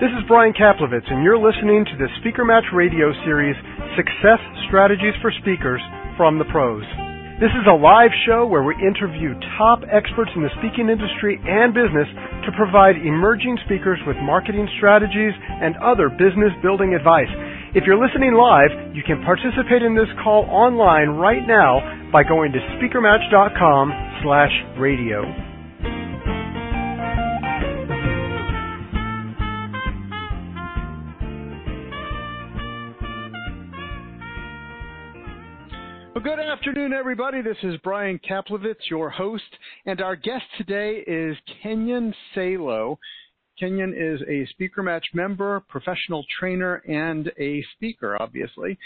[0.00, 3.52] This is Brian Kaplowitz, and you're listening to the Speaker Match radio series,
[4.00, 5.84] Success Strategies for Speakers
[6.16, 6.80] from the Pros.
[7.36, 11.76] This is a live show where we interview top experts in the speaking industry and
[11.76, 12.08] business
[12.48, 17.28] to provide emerging speakers with marketing strategies and other business building advice.
[17.76, 22.56] If you're listening live, you can participate in this call online right now by going
[22.56, 25.49] to speakermatch.com slash radio.
[36.22, 37.40] Well, good afternoon, everybody.
[37.40, 42.98] This is Brian Kaplowitz, your host, and our guest today is Kenyon Salo.
[43.58, 48.78] Kenyon is a Speaker Match member, professional trainer, and a speaker, obviously.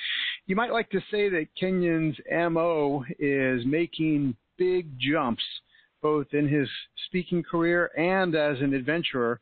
[0.46, 2.16] You might like to say that Kenyon's
[2.52, 5.42] MO is making big jumps,
[6.02, 6.68] both in his
[7.06, 9.40] speaking career and as an adventurer,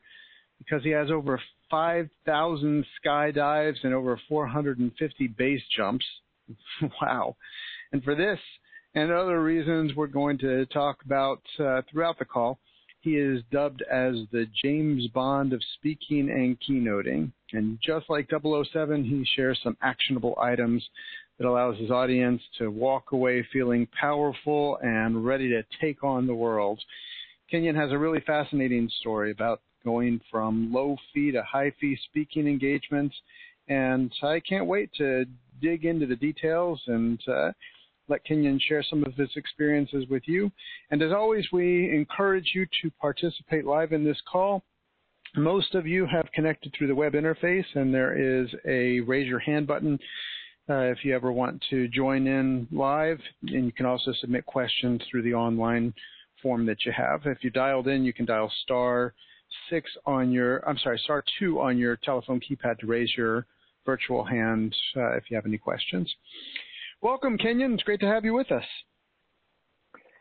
[0.56, 1.38] because he has over
[1.70, 6.06] 5,000 skydives and over 450 base jumps.
[7.02, 7.36] wow.
[7.92, 8.38] And for this
[8.94, 12.58] and other reasons we're going to talk about uh, throughout the call,
[13.00, 17.32] he is dubbed as the James Bond of speaking and keynoting.
[17.52, 20.84] And just like 007, he shares some actionable items
[21.38, 26.34] that allows his audience to walk away feeling powerful and ready to take on the
[26.34, 26.80] world.
[27.50, 32.46] Kenyon has a really fascinating story about going from low fee to high fee speaking
[32.46, 33.14] engagements.
[33.68, 35.24] And I can't wait to
[35.60, 37.52] dig into the details and uh,
[38.08, 40.50] let Kenyon share some of his experiences with you.
[40.90, 44.62] And as always, we encourage you to participate live in this call.
[45.36, 49.38] Most of you have connected through the web interface, and there is a raise your
[49.38, 49.98] hand button
[50.68, 53.18] uh, if you ever want to join in live.
[53.42, 55.94] And you can also submit questions through the online
[56.42, 57.22] form that you have.
[57.24, 59.14] If you dialed in, you can dial star
[59.70, 63.46] six on your, I'm sorry, star two on your telephone keypad to raise your
[63.86, 66.12] virtual hand uh, if you have any questions.
[67.02, 67.74] Welcome, Kenyon.
[67.74, 68.62] It's great to have you with us.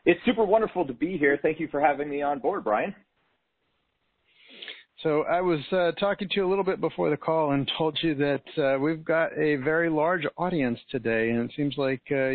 [0.04, 1.38] It's super wonderful to be here.
[1.40, 2.92] Thank you for having me on board, Brian.
[5.04, 7.96] So I was uh, talking to you a little bit before the call and told
[8.02, 12.32] you that uh, we've got a very large audience today, and it seems like uh,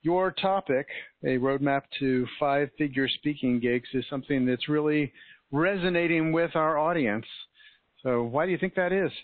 [0.00, 0.86] your topic,
[1.24, 5.12] a roadmap to five-figure speaking gigs, is something that's really
[5.52, 7.26] resonating with our audience.
[8.02, 9.10] So why do you think that is?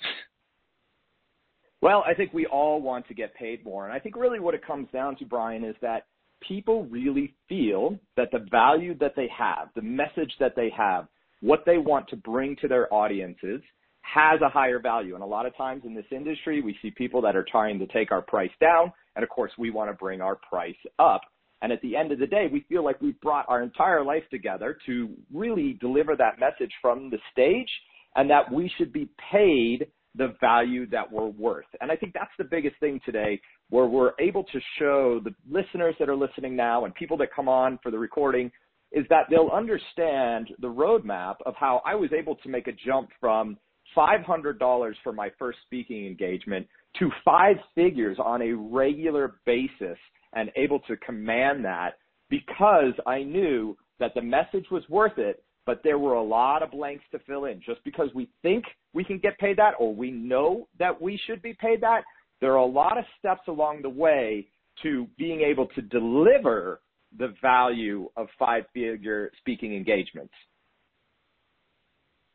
[1.82, 3.84] Well, I think we all want to get paid more.
[3.84, 6.06] And I think really what it comes down to, Brian, is that
[6.46, 11.06] people really feel that the value that they have, the message that they have,
[11.40, 13.60] what they want to bring to their audiences
[14.02, 15.14] has a higher value.
[15.14, 17.86] And a lot of times in this industry, we see people that are trying to
[17.88, 18.92] take our price down.
[19.16, 21.22] And of course, we want to bring our price up.
[21.62, 24.22] And at the end of the day, we feel like we've brought our entire life
[24.30, 27.68] together to really deliver that message from the stage
[28.14, 31.66] and that we should be paid the value that we're worth.
[31.80, 33.40] And I think that's the biggest thing today
[33.70, 37.48] where we're able to show the listeners that are listening now and people that come
[37.48, 38.50] on for the recording
[38.92, 43.10] is that they'll understand the roadmap of how I was able to make a jump
[43.20, 43.58] from
[43.96, 46.66] $500 for my first speaking engagement
[46.98, 49.98] to five figures on a regular basis
[50.34, 51.94] and able to command that
[52.30, 56.70] because I knew that the message was worth it but there were a lot of
[56.70, 57.60] blanks to fill in.
[57.60, 61.42] Just because we think we can get paid that or we know that we should
[61.42, 62.02] be paid that,
[62.40, 64.46] there are a lot of steps along the way
[64.82, 66.80] to being able to deliver
[67.18, 70.32] the value of five figure speaking engagements.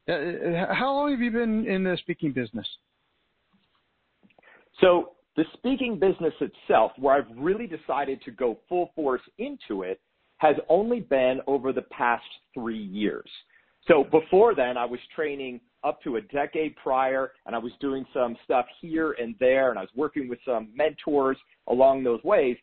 [0.09, 2.67] Uh, uh, how long have you been in the speaking business?
[4.79, 10.01] So, the speaking business itself, where I've really decided to go full force into it,
[10.41, 12.23] has only been over the past
[12.55, 13.29] three years.
[13.87, 18.05] So before then, I was training up to a decade prior, and I was doing
[18.11, 22.57] some stuff here and there, and I was working with some mentors along those ways.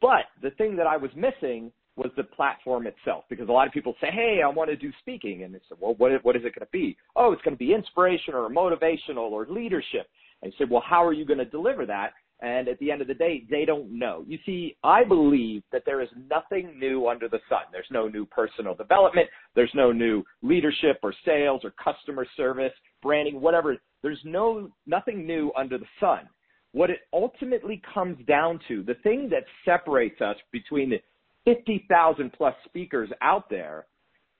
[0.00, 3.72] But the thing that I was missing was the platform itself, because a lot of
[3.72, 6.44] people say, "Hey, I want to do speaking," and they say, "Well, what what is
[6.44, 10.08] it going to be?" Oh, it's going to be inspirational or motivational or leadership.
[10.42, 13.02] And you say, "Well, how are you going to deliver that?" And at the end
[13.02, 14.24] of the day, they don't know.
[14.26, 17.62] You see, I believe that there is nothing new under the sun.
[17.72, 19.28] There's no new personal development.
[19.56, 23.76] There's no new leadership or sales or customer service, branding, whatever.
[24.02, 26.28] There's no, nothing new under the sun.
[26.72, 31.00] What it ultimately comes down to, the thing that separates us between the
[31.44, 33.86] 50,000 plus speakers out there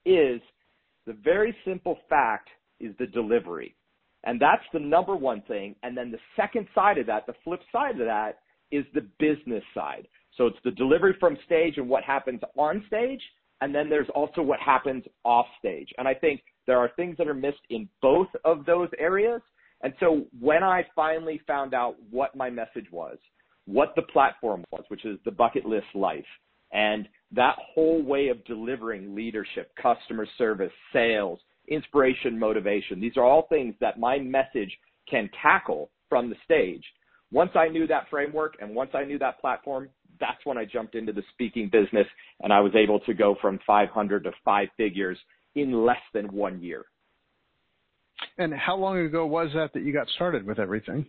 [0.04, 0.40] is
[1.06, 2.48] the very simple fact
[2.80, 3.74] is the delivery.
[4.24, 5.74] And that's the number one thing.
[5.82, 9.64] And then the second side of that, the flip side of that, is the business
[9.74, 10.08] side.
[10.36, 13.22] So it's the delivery from stage and what happens on stage.
[13.60, 15.88] And then there's also what happens off stage.
[15.98, 19.40] And I think There are things that are missed in both of those areas.
[19.82, 23.16] And so when I finally found out what my message was,
[23.64, 26.26] what the platform was, which is the bucket list life,
[26.70, 33.46] and that whole way of delivering leadership, customer service, sales, inspiration, motivation, these are all
[33.48, 34.76] things that my message
[35.08, 36.84] can tackle from the stage.
[37.30, 39.88] Once I knew that framework and once I knew that platform,
[40.20, 42.06] that's when I jumped into the speaking business
[42.40, 45.18] and I was able to go from 500 to five figures
[45.54, 46.84] in less than one year.
[48.38, 51.06] And how long ago was that that you got started with everything?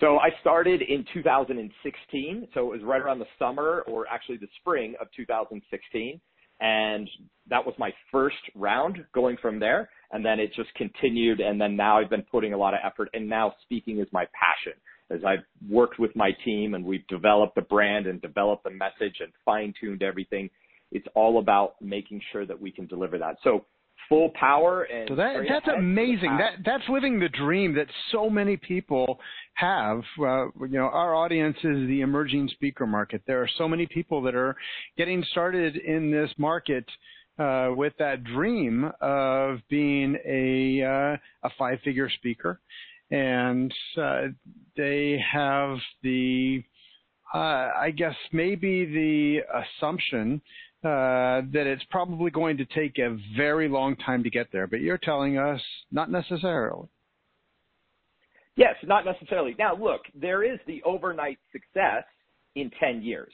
[0.00, 2.48] So I started in 2016.
[2.54, 6.20] So it was right around the summer or actually the spring of 2016.
[6.60, 7.08] And
[7.48, 9.90] that was my first round going from there.
[10.12, 11.40] And then it just continued.
[11.40, 14.26] And then now I've been putting a lot of effort and now speaking is my
[14.32, 14.78] passion
[15.10, 19.16] as I've worked with my team and we've developed the brand and developed the message
[19.20, 20.50] and fine tuned everything.
[20.92, 23.36] It's all about making sure that we can deliver that.
[23.42, 23.64] So
[24.08, 26.36] full power and so that, that's amazing.
[26.38, 29.20] That that's living the dream that so many people
[29.54, 30.02] have.
[30.18, 33.22] Uh, you know, our audience is the emerging speaker market.
[33.26, 34.56] There are so many people that are
[34.96, 36.84] getting started in this market.
[37.38, 41.16] Uh, with that dream of being a uh,
[41.46, 42.58] a five figure speaker,
[43.12, 44.22] and uh,
[44.76, 46.60] they have the
[47.32, 50.40] uh, I guess maybe the assumption
[50.84, 54.80] uh, that it's probably going to take a very long time to get there, but
[54.80, 55.60] you're telling us
[55.90, 56.88] not necessarily.
[58.56, 59.54] Yes, not necessarily.
[59.58, 62.04] Now, look, there is the overnight success
[62.54, 63.32] in 10 years.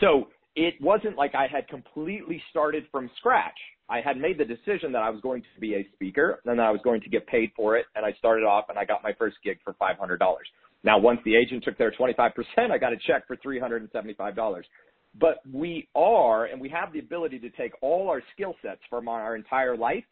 [0.00, 3.58] So it wasn't like I had completely started from scratch.
[3.88, 6.64] I had made the decision that I was going to be a speaker and that
[6.64, 7.86] I was going to get paid for it.
[7.94, 10.18] And I started off and I got my first gig for $500.
[10.84, 12.30] Now, once the agent took their 25%,
[12.70, 14.62] I got a check for $375
[15.18, 19.08] but we are and we have the ability to take all our skill sets from
[19.08, 20.04] our entire life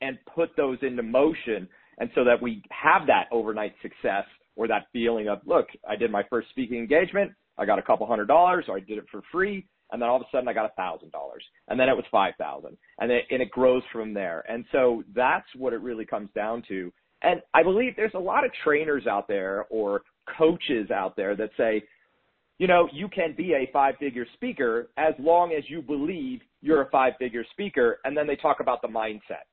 [0.00, 1.68] and put those into motion.
[1.98, 4.24] And so that we have that overnight success
[4.56, 8.06] or that feeling of look i did my first speaking engagement i got a couple
[8.06, 10.52] hundred dollars or i did it for free and then all of a sudden i
[10.52, 11.44] got a thousand dollars.
[11.68, 12.76] And then it was five thousand.
[12.98, 14.44] And it and it grows from there.
[14.48, 16.92] And so that's what it really comes down to.
[17.22, 20.02] And i believe there's a lot of trainers out there or
[20.38, 21.82] coaches out there that say
[22.58, 26.82] you know, you can be a five figure speaker as long as you believe you're
[26.82, 27.98] a five figure speaker.
[28.04, 29.46] And then they talk about the mindset.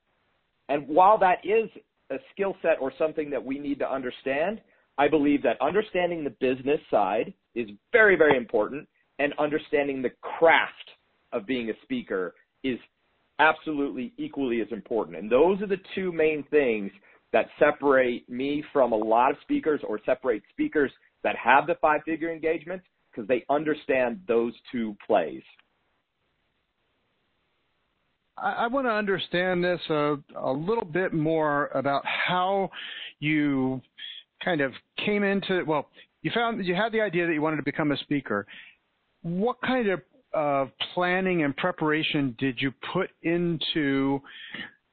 [0.68, 1.68] And while that is
[2.10, 4.60] a skill set or something that we need to understand,
[4.98, 8.88] I believe that understanding the business side is very, very important
[9.18, 10.90] and understanding the craft
[11.32, 12.78] of being a speaker is
[13.38, 15.16] absolutely equally as important.
[15.16, 16.90] And those are the two main things
[17.32, 20.92] that separate me from a lot of speakers or separate speakers
[21.24, 25.42] that have the five figure engagements because they understand those two plays.
[28.36, 32.70] I, I want to understand this a, a little bit more about how
[33.20, 33.80] you
[34.44, 34.72] kind of
[35.04, 35.88] came into well
[36.22, 38.44] you found you had the idea that you wanted to become a speaker
[39.22, 40.00] what kind of
[40.34, 44.20] uh, planning and preparation did you put into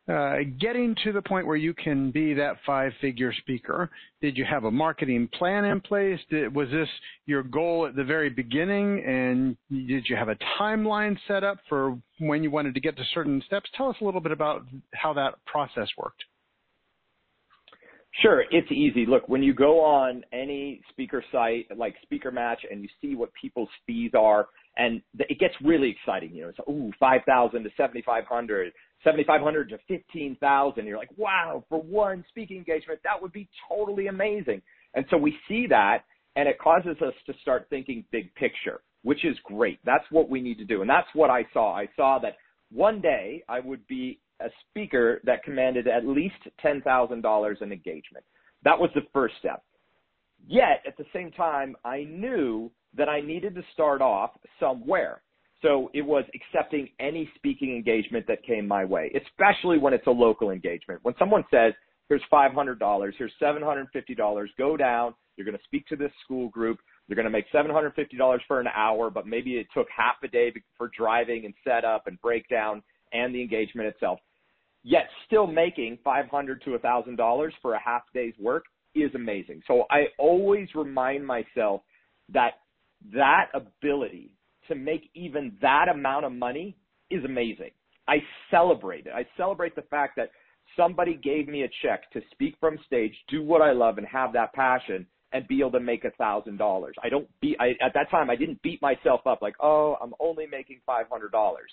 [0.10, 3.90] uh, getting to the point where you can be that five figure speaker,
[4.22, 6.20] did you have a marketing plan in place?
[6.30, 6.90] Did, was this
[7.26, 9.04] your goal at the very beginning?
[9.06, 9.56] And
[9.88, 13.42] did you have a timeline set up for when you wanted to get to certain
[13.46, 13.70] steps?
[13.76, 16.24] Tell us a little bit about how that process worked.
[18.22, 19.06] Sure, it's easy.
[19.06, 23.30] Look, when you go on any speaker site like Speaker Match and you see what
[23.40, 24.48] people's fees are,
[24.78, 26.34] and it gets really exciting.
[26.34, 28.74] You know, it's ooh, five thousand to seventy five hundred,
[29.04, 30.86] seventy five hundred to 15,000.
[30.86, 34.62] You're like, wow, for one speaking engagement, that would be totally amazing.
[34.96, 36.04] And so we see that
[36.36, 39.80] and it causes us to start thinking big picture, which is great.
[39.86, 40.82] That's what we need to do.
[40.82, 41.76] And that's what I saw.
[41.76, 42.38] I saw that
[42.72, 48.26] one day I would be a speaker that commanded at least $10,000 in engagement.
[48.64, 49.64] That was the first step.
[50.48, 55.22] Yet at the same time, I knew that I needed to start off somewhere.
[55.62, 60.12] So it was accepting any speaking engagement that came my way, especially when it's a
[60.12, 61.02] local engagement.
[61.04, 61.74] When someone says,
[62.08, 67.16] here's $500, here's $750, go down, you're going to speak to this school group, you're
[67.16, 70.90] going to make $750 for an hour, but maybe it took half a day for
[70.98, 72.82] driving and setup and breakdown
[73.12, 74.20] and the engagement itself.
[74.84, 78.64] Yet still making $500 to $1,000 for a half day's work
[78.96, 79.62] is amazing.
[79.68, 81.82] So I always remind myself
[82.34, 82.52] that
[83.14, 84.34] that ability
[84.68, 86.76] to make even that amount of money
[87.10, 87.72] is amazing.
[88.08, 88.18] I
[88.50, 89.14] celebrate it.
[89.14, 90.32] I celebrate the fact that
[90.76, 94.34] somebody gave me a check to speak from stage, do what I love, and have
[94.34, 96.96] that passion, and be able to make a thousand dollars.
[97.04, 97.58] I don't beat.
[97.60, 101.06] I, at that time, I didn't beat myself up like, oh, I'm only making five
[101.12, 101.70] hundred dollars.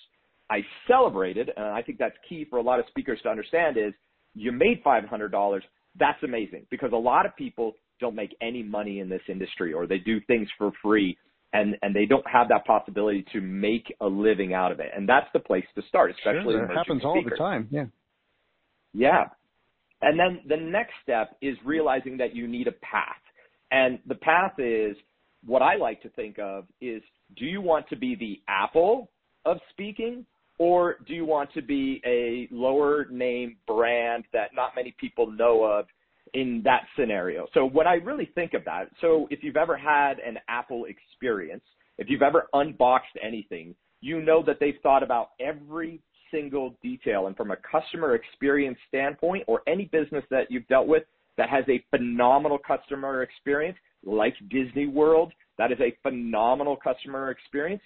[0.49, 3.93] I celebrated, and I think that's key for a lot of speakers to understand is
[4.33, 5.61] you made $500.
[5.99, 9.87] That's amazing because a lot of people don't make any money in this industry or
[9.87, 11.17] they do things for free
[11.53, 14.91] and, and they don't have that possibility to make a living out of it.
[14.95, 17.67] And that's the place to start, especially sure, that happens all the time.
[17.71, 17.85] Yeah.
[18.93, 19.25] Yeah.
[20.01, 23.15] And then the next step is realizing that you need a path.
[23.71, 24.95] And the path is
[25.45, 27.01] what I like to think of is
[27.37, 29.09] do you want to be the Apple
[29.45, 30.25] of speaking
[30.57, 35.63] or do you want to be a lower name brand that not many people know
[35.63, 35.85] of
[36.33, 37.47] in that scenario?
[37.53, 41.63] So when I really think that, so if you've ever had an Apple experience,
[41.97, 47.27] if you've ever unboxed anything, you know that they've thought about every single detail.
[47.27, 51.03] And from a customer experience standpoint or any business that you've dealt with
[51.37, 57.81] that has a phenomenal customer experience, like Disney World, that is a phenomenal customer experience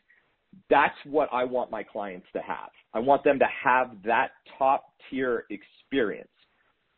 [0.70, 2.70] that's what I want my clients to have.
[2.94, 6.28] I want them to have that top tier experience.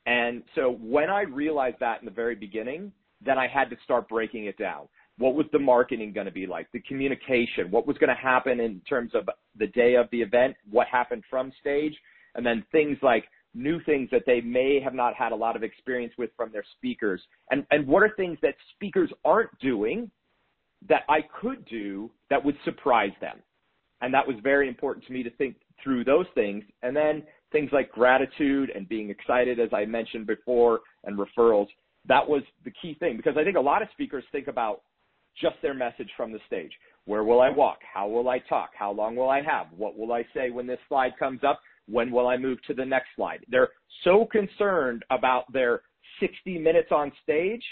[0.05, 2.91] And so when I realized that in the very beginning,
[3.25, 4.87] then I had to start breaking it down.
[5.17, 6.67] What was the marketing going to be like?
[6.71, 7.69] The communication?
[7.69, 10.55] What was going to happen in terms of the day of the event?
[10.69, 11.95] What happened from stage?
[12.35, 15.63] And then things like new things that they may have not had a lot of
[15.63, 17.21] experience with from their speakers.
[17.51, 20.09] And, and what are things that speakers aren't doing
[20.89, 23.37] that I could do that would surprise them.
[24.01, 26.63] And that was very important to me to think through those things.
[26.81, 31.67] And then things like gratitude and being excited, as I mentioned before, and referrals.
[32.05, 34.81] That was the key thing because I think a lot of speakers think about
[35.39, 36.71] just their message from the stage.
[37.05, 37.79] Where will I walk?
[37.93, 38.71] How will I talk?
[38.77, 39.67] How long will I have?
[39.75, 41.61] What will I say when this slide comes up?
[41.87, 43.45] When will I move to the next slide?
[43.49, 43.69] They're
[44.03, 45.81] so concerned about their
[46.19, 47.63] 60 minutes on stage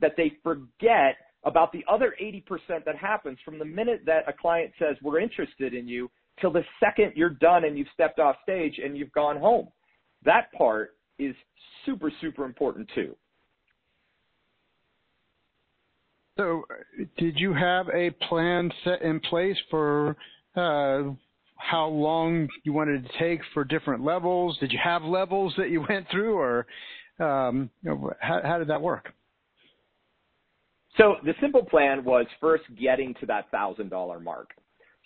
[0.00, 2.44] that they forget about the other 80%
[2.84, 6.64] that happens from the minute that a client says, we're interested in you, till the
[6.78, 9.68] second you're done and you've stepped off stage and you've gone home.
[10.24, 11.34] That part is
[11.86, 13.14] super, super important too.
[16.38, 16.64] So,
[17.18, 20.16] did you have a plan set in place for
[20.56, 21.02] uh,
[21.56, 24.56] how long you wanted to take for different levels?
[24.58, 26.66] Did you have levels that you went through, or
[27.18, 29.12] um, you know, how, how did that work?
[31.00, 34.50] So the simple plan was first getting to that thousand dollar mark.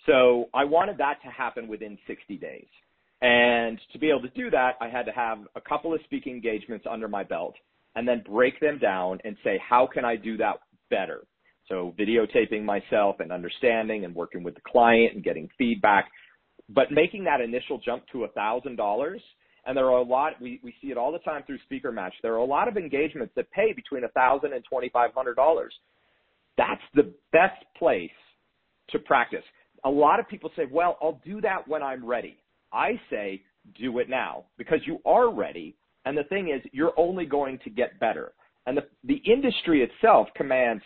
[0.05, 2.67] So I wanted that to happen within 60 days.
[3.21, 6.33] And to be able to do that, I had to have a couple of speaking
[6.33, 7.55] engagements under my belt
[7.95, 10.57] and then break them down and say, how can I do that
[10.89, 11.25] better?
[11.69, 16.11] So videotaping myself and understanding and working with the client and getting feedback,
[16.67, 19.21] but making that initial jump to a thousand dollars
[19.65, 22.13] and there are a lot, we, we see it all the time through Speaker Match.
[22.21, 25.67] There are a lot of engagements that pay between $1,000 and $2,500.
[26.57, 28.11] That's the best place
[28.89, 29.43] to practice.
[29.83, 32.37] A lot of people say, well, I'll do that when I'm ready.
[32.71, 33.41] I say,
[33.79, 35.75] do it now because you are ready.
[36.05, 38.33] And the thing is, you're only going to get better.
[38.67, 40.83] And the, the industry itself commands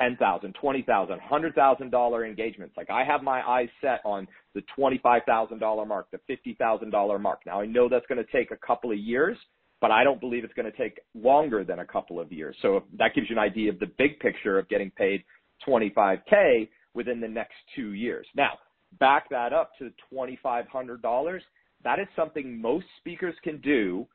[0.00, 2.76] $10,000, $20,000, $100,000 engagements.
[2.76, 7.40] Like I have my eyes set on the $25,000 mark, the $50,000 mark.
[7.46, 9.36] Now I know that's going to take a couple of years,
[9.80, 12.56] but I don't believe it's going to take longer than a couple of years.
[12.62, 15.24] So that gives you an idea of the big picture of getting paid
[15.66, 18.26] 25K within the next two years.
[18.34, 18.52] Now,
[19.00, 21.40] back that up to $2,500.
[21.84, 24.06] That is something most speakers can do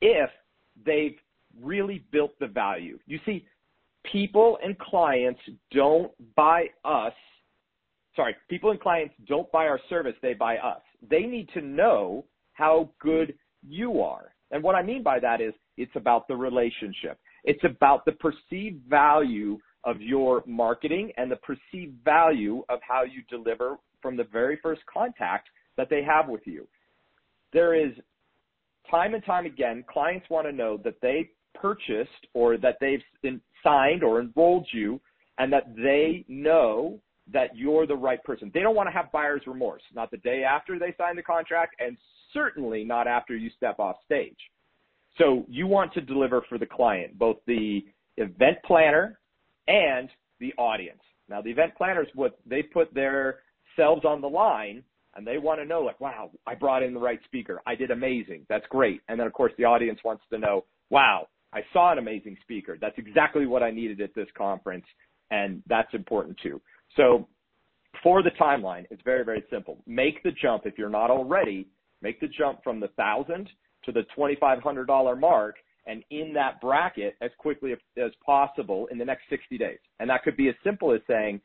[0.00, 0.30] if
[0.84, 1.16] they've
[1.62, 2.98] really built the value.
[3.06, 3.46] You see,
[4.10, 5.40] people and clients
[5.72, 7.12] don't buy us.
[8.16, 10.80] Sorry, people and clients don't buy our service, they buy us.
[11.08, 13.34] They need to know how good
[13.66, 14.34] you are.
[14.50, 17.18] And what I mean by that is it's about the relationship.
[17.42, 23.22] It's about the perceived value of your marketing and the perceived value of how you
[23.28, 26.66] deliver from the very first contact that they have with you.
[27.52, 27.92] There is
[28.90, 31.30] time and time again, clients want to know that they
[31.60, 33.02] purchased or that they've
[33.62, 35.00] signed or enrolled you
[35.38, 37.00] and that they know
[37.32, 38.50] that you're the right person.
[38.52, 41.76] They don't want to have buyer's remorse, not the day after they sign the contract
[41.78, 41.96] and
[42.32, 44.36] certainly not after you step off stage.
[45.16, 47.84] So you want to deliver for the client, both the
[48.16, 49.18] event planner
[49.68, 51.00] and the audience.
[51.28, 53.40] Now the event planners, what they put their
[53.76, 54.82] selves on the line
[55.16, 57.62] and they want to know like, wow, I brought in the right speaker.
[57.66, 58.44] I did amazing.
[58.48, 59.00] That's great.
[59.08, 62.76] And then of course the audience wants to know, wow, I saw an amazing speaker.
[62.80, 64.84] That's exactly what I needed at this conference,
[65.30, 66.60] and that's important too.
[66.96, 67.28] So
[68.02, 69.78] for the timeline, it's very, very simple.
[69.86, 71.68] Make the jump if you're not already.
[72.02, 73.48] Make the jump from the thousand
[73.84, 75.56] to the $2,500 mark
[75.86, 79.78] and in that bracket as quickly as possible in the next 60 days.
[80.00, 81.40] And that could be as simple as saying,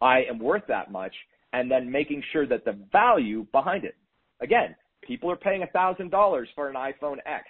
[0.00, 1.14] I am worth that much,
[1.52, 3.96] and then making sure that the value behind it.
[4.40, 7.44] Again, people are paying $1,000 for an iPhone X.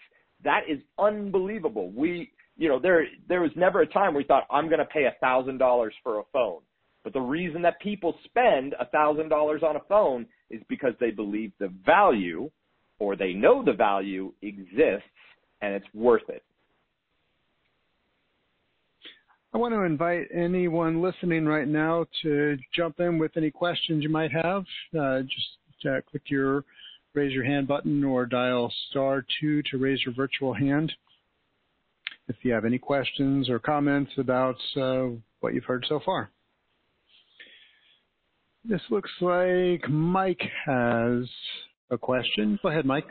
[0.45, 1.91] That is unbelievable.
[1.91, 4.85] We, you know, there there was never a time where we thought I'm going to
[4.85, 6.61] pay a $1,000 for a phone.
[7.03, 11.53] But the reason that people spend a $1,000 on a phone is because they believe
[11.59, 12.51] the value
[12.99, 15.09] or they know the value exists
[15.61, 16.43] and it's worth it.
[19.53, 24.09] I want to invite anyone listening right now to jump in with any questions you
[24.09, 24.65] might have.
[24.99, 26.65] Uh, just uh, click your
[27.15, 30.93] raise your hand button or dial star two to raise your virtual hand.
[32.29, 35.09] If you have any questions or comments about uh,
[35.41, 36.31] what you've heard so far.
[38.65, 41.29] This looks like Mike has
[41.91, 42.59] a question.
[42.63, 43.07] Go ahead, Mike.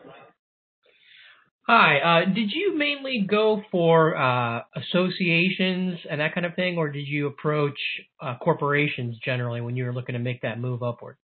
[1.68, 2.00] Hi.
[2.00, 7.08] Uh, did you mainly go for uh, associations and that kind of thing, or did
[7.08, 7.78] you approach
[8.20, 11.18] uh, corporations generally when you were looking to make that move upward?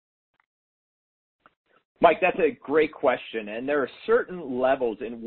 [2.00, 5.20] Mike, that's a great question, and there are certain levels in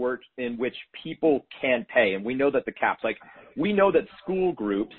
[0.58, 3.18] which people can pay, and we know that the caps, like
[3.58, 4.96] we know that school groups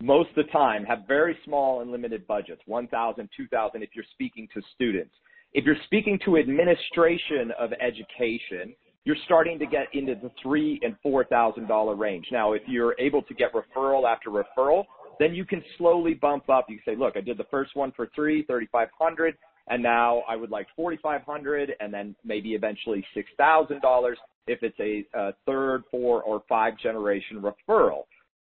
[0.00, 4.46] most of the time have very small and limited budgets, 1,000, 2,000 if you're speaking
[4.54, 5.14] to students.
[5.52, 10.96] If you're speaking to administration of education, you're starting to get into the three and
[11.02, 12.26] four thousand dollar range.
[12.32, 14.84] Now, if you're able to get referral after referral,
[15.18, 16.66] then you can slowly bump up.
[16.68, 19.36] You can say, look, I did the first one for three, thirty-five hundred,
[19.68, 24.62] and now I would like forty-five hundred, and then maybe eventually six thousand dollars if
[24.62, 28.04] it's a, a third, four, or five generation referral.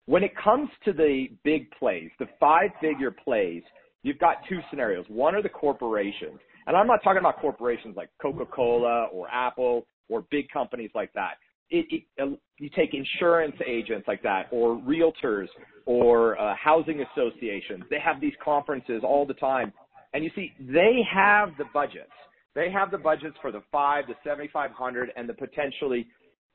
[0.07, 3.63] When it comes to the big plays, the five figure plays,
[4.03, 5.05] you've got two scenarios.
[5.09, 6.41] One are the corporations.
[6.67, 11.33] And I'm not talking about corporations like Coca-Cola or Apple or big companies like that.
[11.71, 15.49] It, it, uh, you take insurance agents like that or realtors
[15.87, 17.85] or uh, housing associations.
[17.91, 19.73] They have these conferences all the time.
[20.15, 22.11] And you see, they have the budgets.
[22.55, 26.07] They have the budgets for the five, the 7,500 and the potentially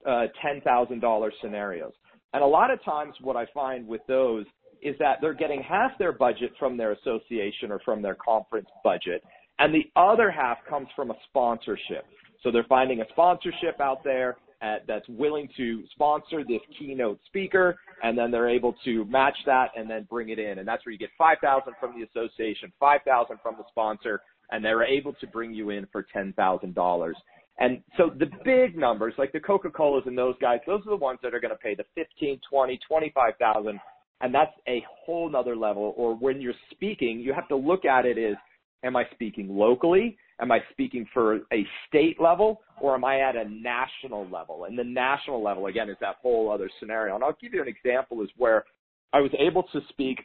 [0.06, 1.94] uh, $10,000 scenarios.
[2.34, 4.46] And a lot of times what I find with those
[4.82, 9.24] is that they're getting half their budget from their association or from their conference budget,
[9.60, 12.06] and the other half comes from a sponsorship.
[12.44, 17.78] So they're finding a sponsorship out there at, that's willing to sponsor this keynote speaker,
[18.04, 20.60] and then they're able to match that and then bring it in.
[20.60, 24.84] And that's where you get 5,000 from the association, 5,000 from the sponsor, and they're
[24.84, 27.14] able to bring you in for $10,000.
[27.60, 31.20] And so the big numbers, like the Coca-Colas and those guys, those are the ones
[31.24, 33.80] that are going to pay the 15, 20, 25,000.
[34.22, 35.94] And that's a whole nother level.
[35.98, 38.36] Or when you're speaking, you have to look at it as,
[38.84, 40.18] am I speaking locally?
[40.40, 44.66] Am I speaking for a state level or am I at a national level?
[44.66, 47.16] And the national level, again, is that whole other scenario.
[47.16, 48.66] And I'll give you an example is where
[49.14, 50.20] I was able to speak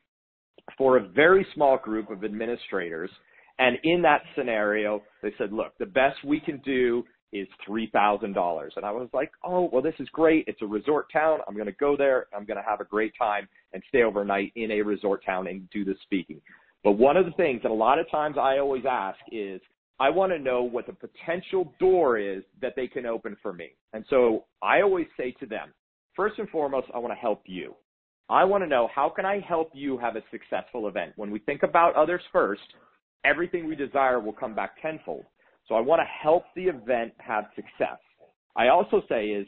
[0.76, 3.10] for a very small group of administrators.
[3.58, 8.24] And in that scenario, they said, look, the best we can do is $3,000.
[8.76, 10.44] And I was like, oh, well, this is great.
[10.46, 11.38] It's a resort town.
[11.48, 12.26] I'm going to go there.
[12.36, 15.68] I'm going to have a great time and stay overnight in a resort town and
[15.70, 16.40] do the speaking.
[16.84, 19.60] But one of the things that a lot of times I always ask is,
[20.02, 23.68] I want to know what the potential door is that they can open for me.
[23.92, 25.72] And so I always say to them,
[26.16, 27.76] first and foremost, I want to help you.
[28.28, 31.12] I want to know how can I help you have a successful event?
[31.14, 32.62] When we think about others first,
[33.24, 35.24] everything we desire will come back tenfold.
[35.68, 38.00] So I want to help the event have success.
[38.56, 39.46] I also say is,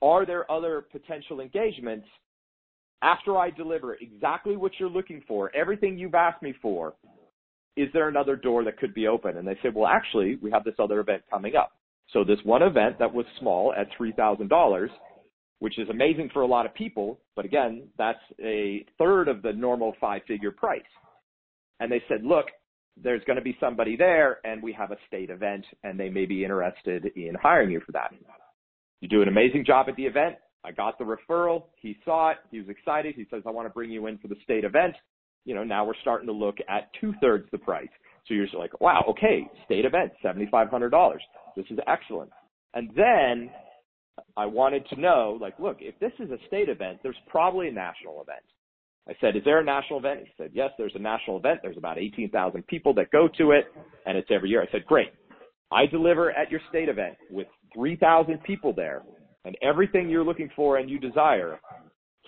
[0.00, 2.06] are there other potential engagements
[3.02, 6.94] after I deliver exactly what you're looking for, everything you've asked me for,
[7.76, 9.36] is there another door that could be open?
[9.36, 11.72] And they said, well, actually, we have this other event coming up.
[12.12, 14.88] So this one event that was small at $3,000,
[15.60, 19.52] which is amazing for a lot of people, but again, that's a third of the
[19.52, 20.80] normal five figure price.
[21.80, 22.46] And they said, look,
[23.02, 26.26] there's going to be somebody there and we have a state event and they may
[26.26, 28.12] be interested in hiring you for that.
[29.00, 30.36] You do an amazing job at the event.
[30.64, 31.64] I got the referral.
[31.76, 32.38] He saw it.
[32.50, 33.14] He was excited.
[33.14, 34.94] He says, I want to bring you in for the state event.
[35.48, 37.88] You know, now we're starting to look at two thirds the price.
[38.26, 41.16] So you're just like, wow, okay, state event, $7,500.
[41.56, 42.30] This is excellent.
[42.74, 43.50] And then
[44.36, 47.72] I wanted to know, like, look, if this is a state event, there's probably a
[47.72, 48.44] national event.
[49.08, 50.20] I said, is there a national event?
[50.24, 51.60] He said, yes, there's a national event.
[51.62, 53.64] There's about 18,000 people that go to it,
[54.04, 54.60] and it's every year.
[54.60, 55.14] I said, great.
[55.72, 59.02] I deliver at your state event with 3,000 people there
[59.46, 61.58] and everything you're looking for and you desire.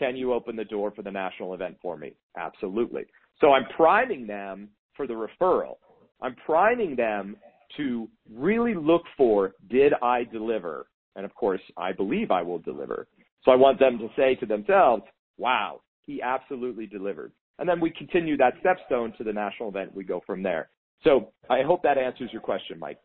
[0.01, 2.15] Can you open the door for the national event for me?
[2.37, 3.05] Absolutely.
[3.39, 5.77] So I'm priming them for the referral.
[6.23, 7.37] I'm priming them
[7.77, 10.87] to really look for, did I deliver?
[11.17, 13.07] And of course, I believe I will deliver.
[13.45, 15.03] So I want them to say to themselves,
[15.37, 17.33] wow, he absolutely delivered.
[17.59, 19.95] And then we continue that stepstone to the national event.
[19.95, 20.71] We go from there.
[21.05, 22.99] So I hope that answers your question, Mike.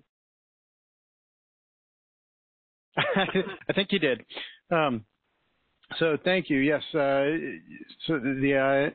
[2.97, 4.23] I think you did.
[4.71, 5.03] Um,
[5.99, 6.59] so thank you.
[6.59, 6.81] Yes.
[6.93, 7.37] Uh,
[8.07, 8.93] so the uh,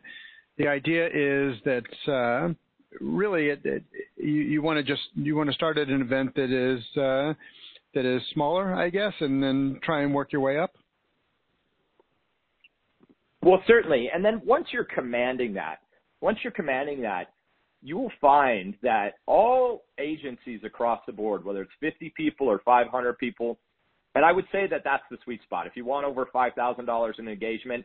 [0.58, 2.52] the idea is that uh,
[3.00, 3.82] really it, it,
[4.16, 7.34] you, you want to just you want to start at an event that is uh,
[7.94, 10.72] that is smaller, I guess, and then try and work your way up.
[13.42, 14.10] Well, certainly.
[14.14, 15.78] And then once you're commanding that,
[16.20, 17.32] once you're commanding that,
[17.82, 23.16] you will find that all agencies across the board, whether it's 50 people or 500
[23.18, 23.58] people,
[24.16, 25.66] I would say that that's the sweet spot.
[25.66, 27.84] If you want over $5,000 in engagement,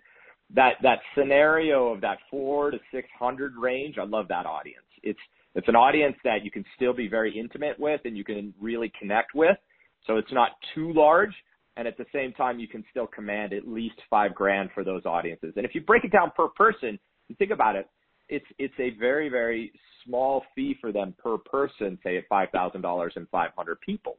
[0.54, 4.86] that that scenario of that four to 600 range, I love that audience.
[5.04, 5.20] It's
[5.56, 8.92] it's an audience that you can still be very intimate with and you can really
[9.00, 9.58] connect with.
[10.06, 11.34] So it's not too large,
[11.78, 15.06] and at the same time you can still command at least five grand for those
[15.06, 15.54] audiences.
[15.56, 17.90] And if you break it down per person, you think about it,
[18.30, 19.72] it's it's a very very
[20.06, 24.18] small fee for them per person, say at five thousand dollars and five hundred people,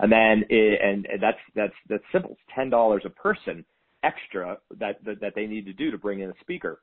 [0.00, 2.32] and then it, and, that's that's that's simple.
[2.32, 3.64] It's ten dollars a person
[4.04, 6.80] extra that, that that they need to do to bring in a speaker.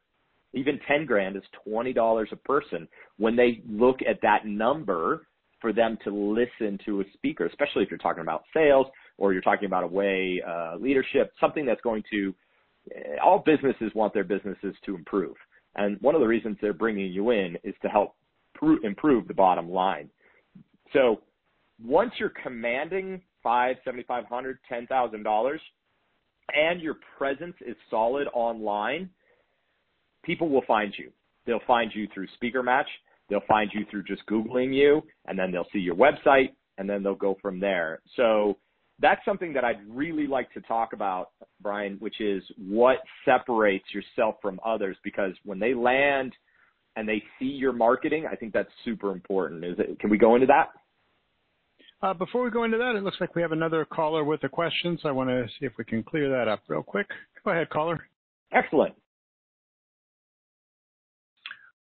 [0.53, 5.27] Even ten grand is twenty dollars a person when they look at that number
[5.61, 9.41] for them to listen to a speaker, especially if you're talking about sales or you're
[9.41, 12.33] talking about a way uh, leadership, something that's going to.
[13.23, 15.35] All businesses want their businesses to improve.
[15.75, 18.15] And one of the reasons they're bringing you in is to help
[18.53, 20.09] pr- improve the bottom line.
[20.93, 21.21] So
[21.83, 25.61] once you're commanding five, seventy five hundred, ten thousand dollars,
[26.53, 29.09] and your presence is solid online,
[30.23, 31.11] people will find you.
[31.45, 32.87] They'll find you through Speaker Match.
[33.29, 37.03] They'll find you through just Googling you, and then they'll see your website, and then
[37.03, 38.01] they'll go from there.
[38.15, 38.57] So
[38.99, 44.35] that's something that I'd really like to talk about, Brian, which is what separates yourself
[44.41, 44.95] from others.
[45.03, 46.33] Because when they land
[46.95, 49.65] and they see your marketing, I think that's super important.
[49.65, 49.99] Is it?
[49.99, 50.67] Can we go into that?
[52.01, 54.49] Uh, before we go into that, it looks like we have another caller with a
[54.49, 57.07] question, so I want to see if we can clear that up real quick.
[57.43, 58.07] Go ahead, caller.
[58.51, 58.95] Excellent.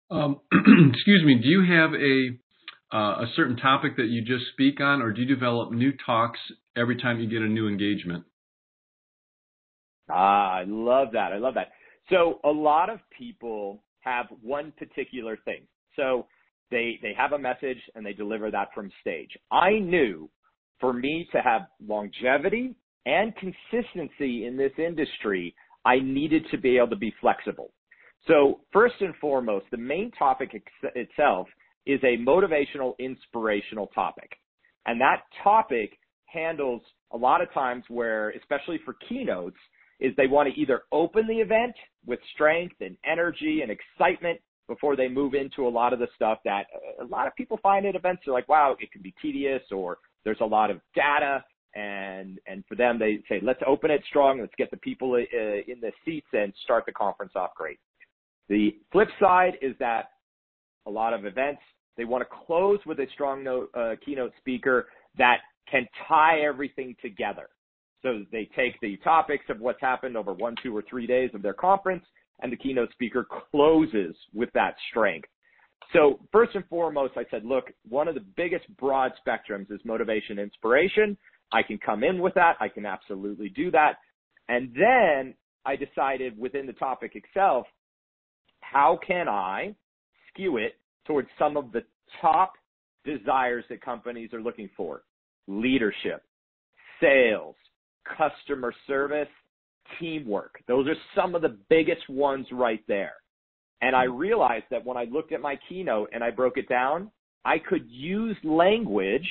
[0.10, 0.40] Um,
[0.94, 1.36] excuse me.
[1.36, 2.40] Do you have a
[2.92, 6.40] uh, a certain topic that you just speak on, or do you develop new talks
[6.76, 8.24] every time you get a new engagement?
[10.10, 11.32] Ah, I love that.
[11.32, 11.68] I love that.
[12.10, 15.68] So a lot of people have one particular thing.
[15.96, 16.26] So
[16.72, 19.30] they they have a message and they deliver that from stage.
[19.52, 20.30] I knew
[20.80, 25.56] for me to have longevity and consistency in this industry,
[25.86, 27.72] I needed to be able to be flexible.
[28.28, 31.48] So first and foremost, the main topic ex- itself
[31.86, 34.32] is a motivational, inspirational topic.
[34.86, 39.58] And that topic handles a lot of times where, especially for keynotes,
[40.00, 44.96] is they want to either open the event with strength and energy and excitement before
[44.96, 46.68] they move into a lot of the stuff that
[47.02, 49.98] a lot of people find at events They're like, wow, it can be tedious or
[50.24, 51.44] there's a lot of data
[51.76, 55.18] and and for them they say let's open it strong let's get the people uh,
[55.20, 57.78] in the seats and start the conference off great
[58.48, 60.06] the flip side is that
[60.88, 61.62] a lot of events
[62.00, 66.96] they want to close with a strong note, uh, keynote speaker that can tie everything
[67.02, 67.50] together.
[68.02, 71.42] So they take the topics of what's happened over one, two, or three days of
[71.42, 72.06] their conference,
[72.42, 75.28] and the keynote speaker closes with that strength.
[75.94, 80.38] So first and foremost, I said, look, one of the biggest broad spectrums is motivation,
[80.38, 81.18] inspiration.
[81.52, 82.58] I can come in with that.
[82.60, 83.94] I can absolutely do that.
[84.50, 85.34] And then
[85.66, 87.66] I decided within the topic itself,
[88.62, 89.76] how can I
[90.28, 90.74] skew it
[91.06, 91.84] towards some of the
[92.22, 92.54] top
[93.04, 95.04] desires that companies are looking for?
[95.48, 96.24] Leadership,
[97.02, 97.56] sales,
[98.18, 99.28] customer service,
[100.00, 100.62] teamwork.
[100.68, 103.14] Those are some of the biggest ones right there.
[103.82, 107.12] And I realized that when I looked at my keynote and I broke it down,
[107.46, 109.28] I could use language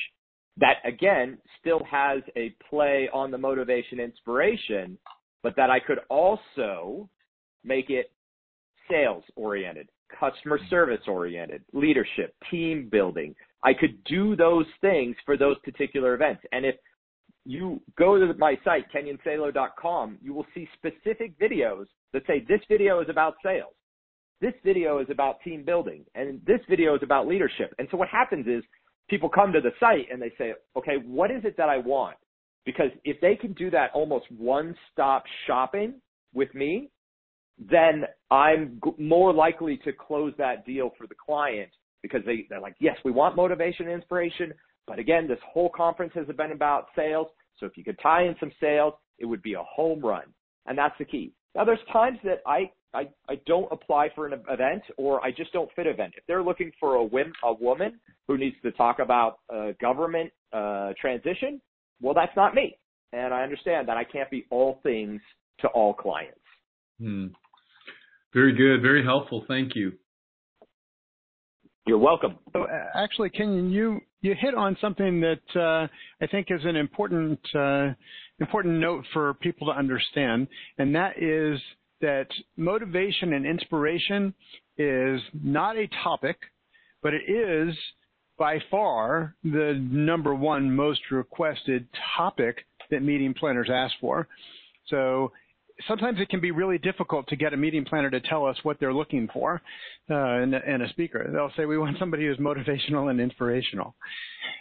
[0.56, 4.98] that again still has a play on the motivation inspiration,
[5.42, 7.08] but that I could also
[7.64, 8.10] make it
[8.90, 13.34] sales oriented, customer service oriented, leadership, team building.
[13.62, 16.42] I could do those things for those particular events.
[16.52, 16.76] And if
[17.48, 23.00] you go to my site, kenyonsalo.com, you will see specific videos that say this video
[23.00, 23.72] is about sales.
[24.42, 27.74] This video is about team building and this video is about leadership.
[27.78, 28.62] And so what happens is
[29.08, 32.18] people come to the site and they say, okay, what is it that I want?
[32.66, 35.94] Because if they can do that almost one stop shopping
[36.34, 36.90] with me,
[37.58, 41.70] then I'm g- more likely to close that deal for the client
[42.02, 44.52] because they, they're like, yes, we want motivation and inspiration.
[44.86, 47.28] But again, this whole conference has been about sales.
[47.58, 50.24] So if you could tie in some sales, it would be a home run.
[50.66, 51.32] And that's the key.
[51.54, 55.52] Now there's times that I, I, I don't apply for an event or I just
[55.52, 56.14] don't fit event.
[56.16, 60.30] If they're looking for a, whim, a woman who needs to talk about uh, government
[60.52, 61.60] uh, transition,
[62.00, 62.78] well, that's not me.
[63.12, 65.20] and I understand that I can't be all things
[65.60, 66.38] to all clients.
[67.00, 67.26] Hmm.
[68.34, 68.82] Very good.
[68.82, 69.44] Very helpful.
[69.48, 69.92] Thank you.
[71.86, 72.36] You're welcome.
[72.52, 75.86] So, uh, actually, Kenyon, you you hit on something that uh,
[76.22, 77.90] I think is an important uh,
[78.40, 81.60] important note for people to understand, and that is
[82.00, 84.34] that motivation and inspiration
[84.76, 86.36] is not a topic,
[87.02, 87.74] but it is
[88.38, 94.28] by far the number one most requested topic that meeting planners ask for.
[94.86, 95.32] So
[95.86, 98.78] sometimes it can be really difficult to get a meeting planner to tell us what
[98.80, 99.62] they're looking for
[100.10, 101.28] uh, in, a speaker.
[101.32, 103.94] They'll say, we want somebody who's motivational and inspirational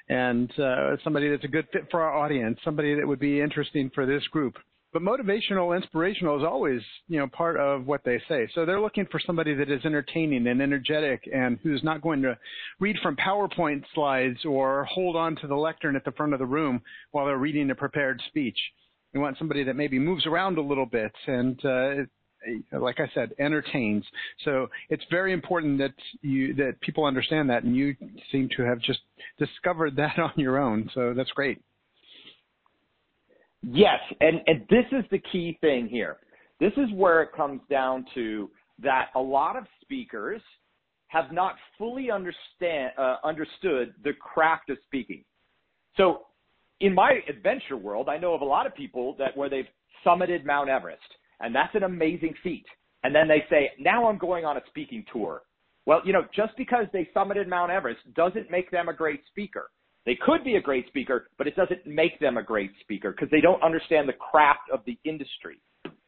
[0.10, 3.90] and uh, somebody that's a good fit for our audience, somebody that would be interesting
[3.94, 4.56] for this group.
[4.94, 8.50] But motivational, inspirational is always, you know, part of what they say.
[8.56, 12.38] So they're looking for somebody that is entertaining and energetic and who's not going to
[12.80, 16.46] read from PowerPoint slides or hold on to the lectern at the front of the
[16.46, 18.58] room while they're reading a prepared speech.
[19.14, 21.94] We want somebody that maybe moves around a little bit and, uh,
[22.72, 24.06] like I said, entertains.
[24.46, 27.96] So it's very important that you that people understand that, and you
[28.32, 29.00] seem to have just
[29.38, 30.90] discovered that on your own.
[30.94, 31.62] So that's great.
[33.64, 36.18] Yes, and and this is the key thing here.
[36.60, 40.42] This is where it comes down to that a lot of speakers
[41.08, 45.24] have not fully understand uh, understood the craft of speaking.
[45.96, 46.28] So
[46.80, 49.68] in my adventure world, I know of a lot of people that where they've
[50.06, 51.02] summited Mount Everest,
[51.40, 52.66] and that's an amazing feat.
[53.04, 55.44] And then they say, now I'm going on a speaking tour.
[55.86, 59.70] Well, you know, just because they summited Mount Everest doesn't make them a great speaker.
[60.06, 63.30] They could be a great speaker, but it doesn't make them a great speaker because
[63.30, 65.60] they don't understand the craft of the industry.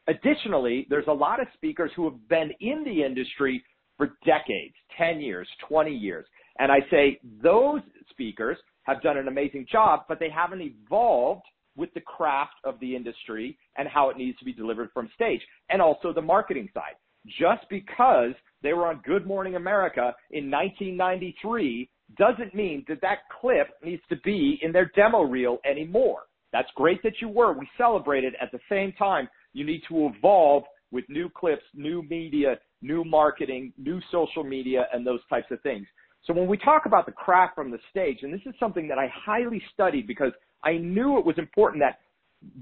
[0.08, 3.62] Additionally, there's a lot of speakers who have been in the industry
[3.96, 6.26] for decades, 10 years, 20 years.
[6.58, 7.80] And I say those
[8.10, 8.56] speakers
[8.94, 11.42] have done an amazing job, but they haven't evolved
[11.76, 15.40] with the craft of the industry and how it needs to be delivered from stage
[15.70, 16.94] and also the marketing side.
[17.26, 23.68] Just because they were on Good Morning America in 1993 doesn't mean that that clip
[23.84, 26.22] needs to be in their demo reel anymore.
[26.52, 27.52] That's great that you were.
[27.52, 28.34] We celebrated.
[28.40, 33.72] At the same time, you need to evolve with new clips, new media, new marketing,
[33.78, 35.86] new social media, and those types of things.
[36.26, 38.98] So when we talk about the craft from the stage, and this is something that
[38.98, 42.00] I highly studied because I knew it was important that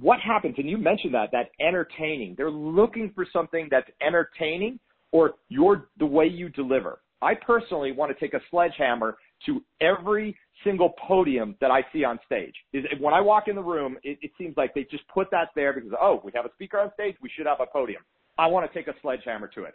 [0.01, 2.35] what happens, and you mentioned that, that entertaining.
[2.37, 4.79] They're looking for something that's entertaining
[5.13, 7.01] or your the way you deliver.
[7.21, 9.17] I personally want to take a sledgehammer
[9.47, 12.55] to every single podium that I see on stage.
[13.01, 15.73] When I walk in the room, it, it seems like they just put that there
[15.73, 18.03] because oh, we have a speaker on stage, we should have a podium.
[18.39, 19.75] I want to take a sledgehammer to it.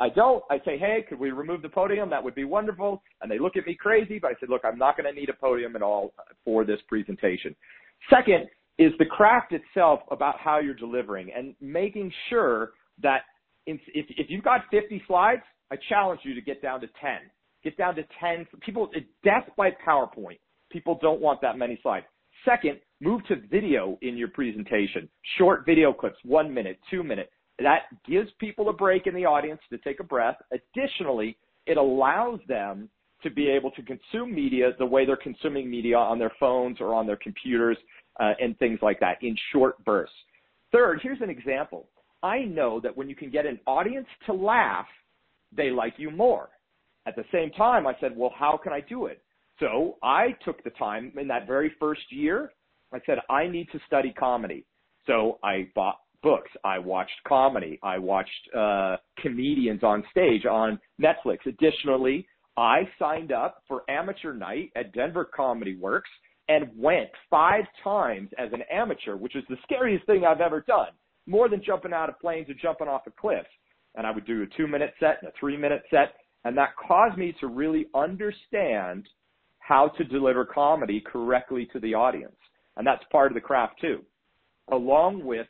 [0.00, 0.42] I don't.
[0.50, 2.10] I say, hey, could we remove the podium?
[2.10, 3.02] That would be wonderful.
[3.20, 5.28] And they look at me crazy, but I said, look, I'm not going to need
[5.28, 7.54] a podium at all for this presentation.
[8.10, 13.22] Second is the craft itself about how you're delivering and making sure that
[13.66, 17.18] if, if you've got 50 slides, I challenge you to get down to 10.
[17.62, 18.46] Get down to 10.
[18.60, 18.90] People,
[19.22, 20.38] death by PowerPoint.
[20.70, 22.06] People don't want that many slides.
[22.44, 25.08] Second, move to video in your presentation.
[25.38, 27.30] Short video clips, one minute, two minutes.
[27.60, 30.36] That gives people a break in the audience to take a breath.
[30.52, 31.36] Additionally,
[31.66, 32.88] it allows them
[33.22, 36.94] to be able to consume media the way they're consuming media on their phones or
[36.94, 37.78] on their computers
[38.20, 40.14] uh, and things like that in short bursts.
[40.72, 41.88] Third, here's an example.
[42.22, 44.86] I know that when you can get an audience to laugh,
[45.56, 46.48] they like you more.
[47.06, 49.22] At the same time, I said, well, how can I do it?
[49.60, 52.50] So I took the time in that very first year.
[52.92, 54.64] I said, I need to study comedy.
[55.06, 56.50] So I bought books.
[56.64, 57.78] I watched comedy.
[57.84, 61.38] I watched uh, comedians on stage on Netflix.
[61.46, 66.10] Additionally, I signed up for amateur night at Denver Comedy Works
[66.48, 70.88] and went five times as an amateur, which is the scariest thing I've ever done.
[71.26, 73.46] More than jumping out of planes or jumping off a cliff.
[73.94, 76.14] And I would do a two minute set and a three minute set.
[76.44, 79.06] And that caused me to really understand
[79.58, 82.36] how to deliver comedy correctly to the audience.
[82.76, 84.02] And that's part of the craft too.
[84.70, 85.46] Along with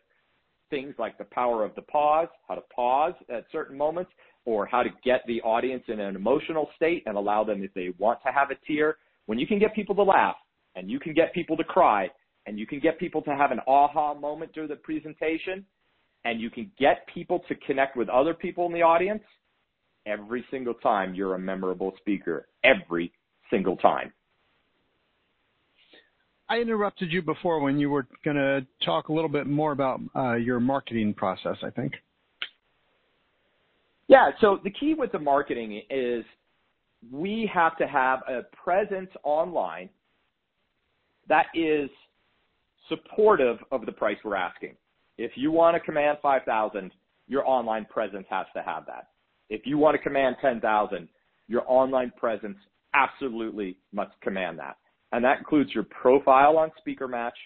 [0.70, 4.11] things like the power of the pause, how to pause at certain moments,
[4.44, 7.90] or how to get the audience in an emotional state and allow them, if they
[7.98, 8.96] want to have a tear,
[9.27, 10.37] when you can get people to laugh
[10.74, 12.09] and you can get people to cry
[12.46, 15.64] and you can get people to have an aha moment during the presentation
[16.24, 19.22] and you can get people to connect with other people in the audience,
[20.07, 22.48] every single time you're a memorable speaker.
[22.64, 23.12] Every
[23.50, 24.12] single time.
[26.48, 30.00] I interrupted you before when you were going to talk a little bit more about
[30.14, 31.94] uh, your marketing process, I think.
[34.09, 36.24] Yeah, so the key with the marketing is
[37.11, 39.88] we have to have a presence online
[41.28, 41.88] that is
[42.90, 44.74] supportive of the price we're asking.
[45.16, 46.90] If you want to command 5,000,
[47.28, 49.09] your online presence has to have that.
[49.48, 51.09] If you want to command 10,000,
[51.48, 52.59] your online presence
[52.92, 54.76] absolutely must command that.
[55.14, 57.37] And that includes your profile on Speaker Match.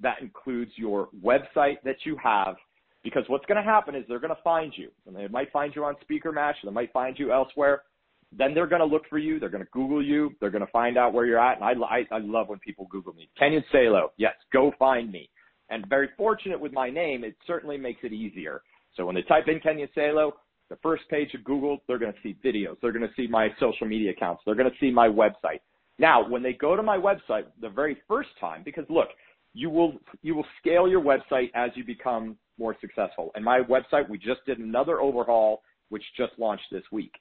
[0.00, 2.56] That includes your website that you have.
[3.04, 4.88] Because what's going to happen is they're going to find you.
[5.06, 6.56] And they might find you on Speaker Match.
[6.64, 7.82] They might find you elsewhere.
[8.36, 9.38] Then they're going to look for you.
[9.38, 10.32] They're going to Google you.
[10.40, 11.60] They're going to find out where you're at.
[11.60, 13.30] And I, I, I love when people Google me.
[13.38, 14.10] Kenyon Salo.
[14.16, 15.30] Yes, go find me.
[15.70, 18.62] And very fortunate with my name, it certainly makes it easier.
[18.96, 20.34] So when they type in Kenyon Salo,
[20.70, 22.78] the first page of Google, they're going to see videos.
[22.82, 24.42] They're going to see my social media accounts.
[24.44, 25.60] They're going to see my website.
[25.98, 29.08] Now, when they go to my website the very first time, because look,
[29.54, 33.30] you will you will scale your website as you become more successful.
[33.34, 37.12] And my website, we just did another overhaul, which just launched this week.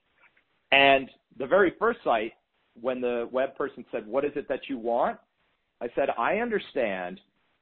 [0.72, 2.34] And the very first site,
[2.80, 5.20] when the web person said, "What is it that you want?"
[5.82, 7.20] I said, "I understand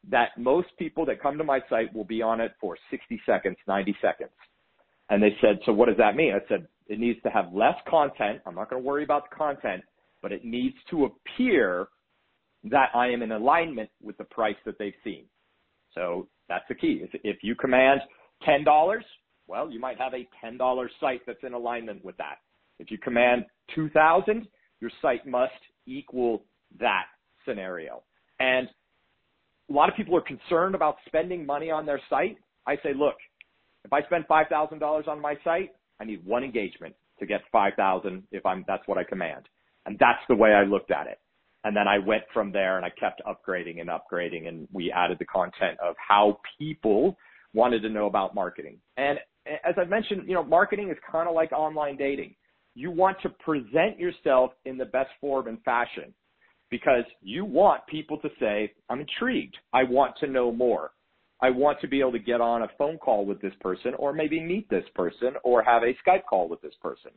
[0.08, 3.58] that most people that come to my site will be on it for 60 seconds,
[3.68, 4.32] 90 seconds."
[5.10, 7.76] And they said, "So what does that mean?" I said, "It needs to have less
[7.88, 8.42] content.
[8.46, 9.84] I'm not going to worry about the content,
[10.22, 11.88] but it needs to appear
[12.66, 15.26] that I am in alignment with the price that they've seen.
[15.96, 17.02] So that's the key.
[17.04, 18.02] If, if you command
[18.48, 19.00] $10,
[19.48, 22.36] well, you might have a $10 site that's in alignment with that.
[22.80, 24.48] If you command 2000,
[24.80, 25.52] your site must
[25.86, 26.44] equal
[26.80, 27.06] that
[27.46, 28.04] scenario.
[28.40, 28.68] And
[29.70, 32.38] a lot of people are concerned about spending money on their site.
[32.66, 33.16] I say, look,
[33.86, 38.46] if I spend $5,000 on my site, I need one engagement to get 5,000 if
[38.46, 39.48] I'm that's what I command.
[39.90, 41.20] And that's the way I looked at it.
[41.64, 45.18] And then I went from there and I kept upgrading and upgrading and we added
[45.18, 47.18] the content of how people
[47.56, 48.78] wanted to know about marketing.
[48.98, 52.36] And as I mentioned, you know, marketing is kind of like online dating.
[52.76, 56.14] You want to present yourself in the best form and fashion
[56.70, 59.58] because you want people to say, I'm intrigued.
[59.74, 60.92] I want to know more.
[61.42, 64.14] I want to be able to get on a phone call with this person or
[64.14, 67.12] maybe meet this person or have a Skype call with this person.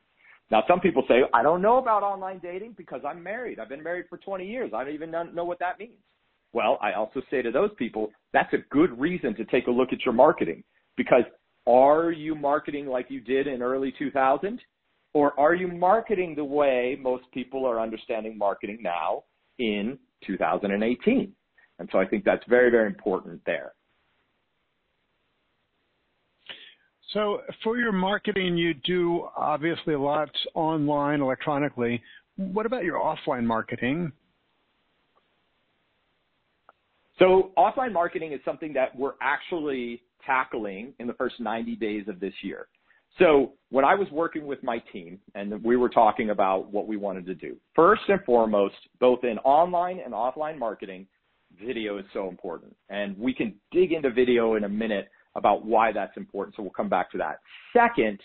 [0.53, 3.59] Now, some people say, I don't know about online dating because I'm married.
[3.59, 4.71] I've been married for 20 years.
[4.75, 5.97] I don't even know what that means.
[6.53, 9.95] Well, I also say to those people, that's a good reason to take a look
[9.95, 10.63] at your marketing
[10.99, 11.23] because
[11.67, 14.61] are you marketing like you did in early 2000
[15.15, 19.25] or are you marketing the way most people are understanding marketing now
[19.59, 21.33] in 2018?
[21.79, 23.73] And so I think that's very, very important there.
[27.13, 32.03] So for your marketing, you do obviously lots online electronically.
[32.37, 34.13] What about your offline marketing?
[37.19, 42.19] So offline marketing is something that we're actually tackling in the first 90 days of
[42.19, 42.69] this year.
[43.19, 46.97] So when I was working with my team and we were talking about what we
[46.97, 51.07] wanted to do, first and foremost, both in online and offline marketing,
[51.63, 52.75] video is so important.
[52.89, 56.57] And we can dig into video in a minute about why that's important.
[56.57, 57.41] So we'll come back to that.
[57.73, 58.21] Second,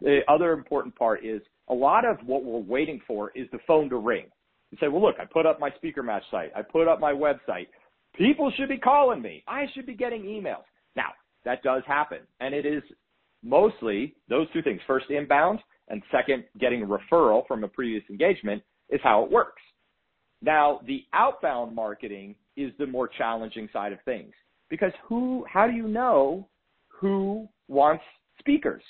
[0.00, 3.88] the other important part is a lot of what we're waiting for is the phone
[3.90, 4.26] to ring.
[4.70, 6.50] You say, well, look, I put up my speaker match site.
[6.56, 7.68] I put up my website.
[8.16, 9.42] People should be calling me.
[9.46, 10.64] I should be getting emails.
[10.96, 11.10] Now,
[11.44, 12.18] that does happen.
[12.40, 12.82] And it is
[13.42, 14.80] mostly those two things.
[14.86, 19.62] First, inbound, and second, getting a referral from a previous engagement is how it works.
[20.42, 24.32] Now, the outbound marketing is the more challenging side of things
[24.72, 26.48] because who, how do you know
[26.88, 28.02] who wants
[28.38, 28.82] speakers?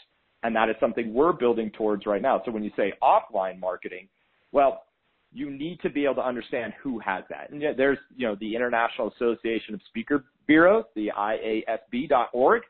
[0.45, 2.41] And that is something we're building towards right now.
[2.45, 4.07] So when you say offline marketing,
[4.53, 4.85] well,
[5.33, 7.51] you need to be able to understand who has that.
[7.51, 12.63] And there's, you know, the International Association of Speaker Bureaus, the IASB.org,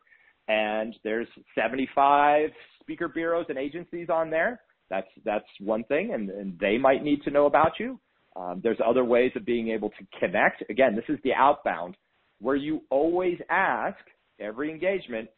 [0.49, 2.49] and there's 75
[2.81, 4.63] speaker bureaus and agencies on there.
[4.89, 8.01] That's that's one thing, and, and they might need to know about you.
[8.37, 10.65] Um, there's other ways of being able to connect.
[10.71, 11.97] Again, this is the outbound
[12.43, 13.99] where you always ask
[14.41, 15.29] every engagement,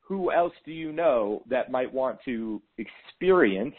[0.00, 3.74] who else do you know that might want to experience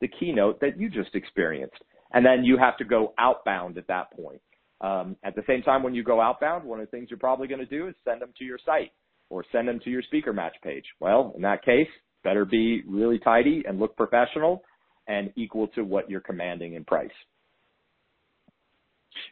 [0.00, 1.76] the keynote that you just experienced?
[2.12, 4.40] And then you have to go outbound at that point.
[4.80, 7.46] Um, at the same time, when you go outbound, one of the things you're probably
[7.46, 8.90] going to do is send them to your site
[9.30, 10.84] or send them to your speaker match page.
[11.00, 11.88] Well, in that case,
[12.24, 14.62] better be really tidy and look professional
[15.06, 17.10] and equal to what you're commanding in price.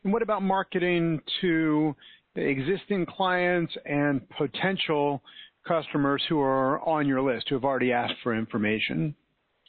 [0.04, 1.94] And what about marketing to
[2.34, 5.22] existing clients and potential
[5.66, 9.14] customers who are on your list, who have already asked for information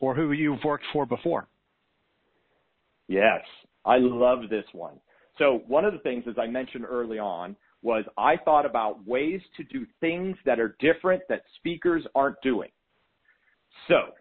[0.01, 1.47] or who you've worked for before?
[3.07, 3.41] Yes,
[3.86, 4.99] I love this one.
[5.38, 9.41] So one of the things, as I mentioned early on, was I thought about ways
[9.57, 12.70] to do things that are different that speakers aren't doing.
[13.88, 14.11] So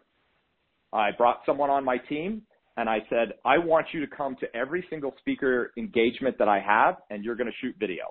[0.93, 2.43] I brought someone on my team
[2.77, 6.59] and I said, I want you to come to every single speaker engagement that I
[6.61, 8.07] have and you're going to shoot video.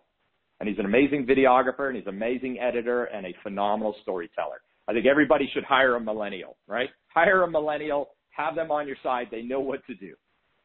[0.62, 4.62] And he's an amazing videographer and he's an amazing editor and a phenomenal storyteller.
[4.88, 6.90] I think everybody should hire a millennial, right?
[7.08, 9.28] Hire a millennial, have them on your side.
[9.32, 10.14] They know what to do.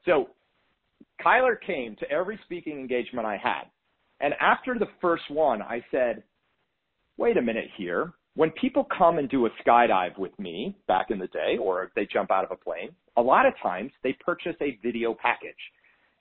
[0.04, 0.28] So
[1.24, 3.62] Kyler came to every speaking engagement I had.
[4.20, 6.22] And after the first one, I said,
[7.16, 8.12] wait a minute here.
[8.34, 12.06] When people come and do a skydive with me back in the day, or they
[12.12, 15.54] jump out of a plane, a lot of times they purchase a video package.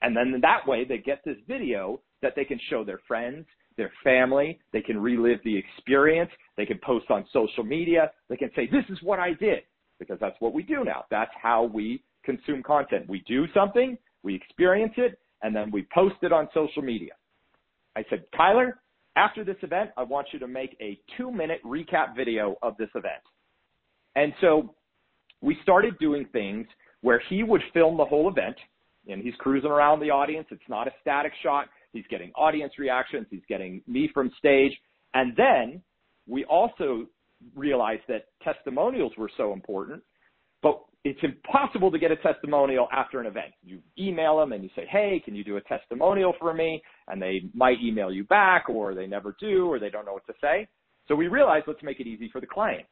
[0.00, 3.44] And then that way they get this video that they can show their friends,
[3.76, 4.58] their family.
[4.72, 6.30] They can relive the experience.
[6.56, 8.10] They can post on social media.
[8.28, 9.60] They can say, this is what I did
[9.98, 11.04] because that's what we do now.
[11.10, 13.08] That's how we consume content.
[13.08, 17.12] We do something, we experience it, and then we post it on social media.
[17.96, 18.72] I said, Kyler,
[19.16, 22.90] after this event, I want you to make a two minute recap video of this
[22.94, 23.22] event.
[24.14, 24.74] And so
[25.40, 26.66] we started doing things
[27.00, 28.56] where he would film the whole event
[29.08, 30.46] and he's cruising around the audience.
[30.50, 31.68] It's not a static shot.
[31.96, 33.26] He's getting audience reactions.
[33.30, 34.72] He's getting me from stage.
[35.14, 35.82] And then
[36.26, 37.06] we also
[37.54, 40.02] realized that testimonials were so important,
[40.62, 43.52] but it's impossible to get a testimonial after an event.
[43.64, 46.82] You email them and you say, Hey, can you do a testimonial for me?
[47.08, 50.26] And they might email you back or they never do or they don't know what
[50.26, 50.66] to say.
[51.08, 52.86] So we realized let's make it easy for the client.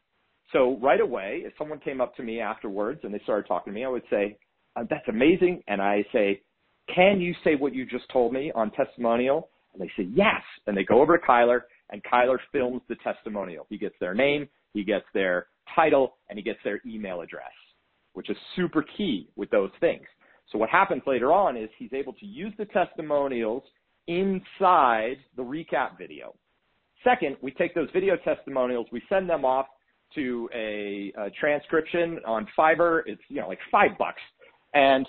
[0.52, 3.74] So right away, if someone came up to me afterwards and they started talking to
[3.74, 4.36] me, I would say,
[4.76, 5.62] that's amazing.
[5.68, 6.42] And I say,
[6.92, 9.48] can you say what you just told me on testimonial?
[9.72, 10.42] And they say, yes.
[10.66, 11.60] And they go over to Kyler
[11.90, 13.66] and Kyler films the testimonial.
[13.68, 17.52] He gets their name, he gets their title, and he gets their email address,
[18.12, 20.04] which is super key with those things.
[20.52, 23.62] So what happens later on is he's able to use the testimonials
[24.06, 26.34] inside the recap video.
[27.02, 29.66] Second, we take those video testimonials, we send them off
[30.14, 33.02] to a, a transcription on Fiverr.
[33.06, 34.20] It's, you know, like five bucks.
[34.74, 35.06] And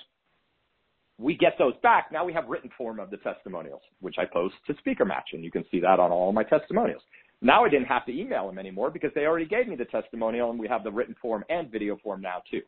[1.18, 2.12] we get those back.
[2.12, 5.44] Now we have written form of the testimonials, which I post to Speaker Match, and
[5.44, 7.02] you can see that on all my testimonials.
[7.42, 10.50] Now I didn't have to email them anymore because they already gave me the testimonial,
[10.50, 12.62] and we have the written form and video form now too.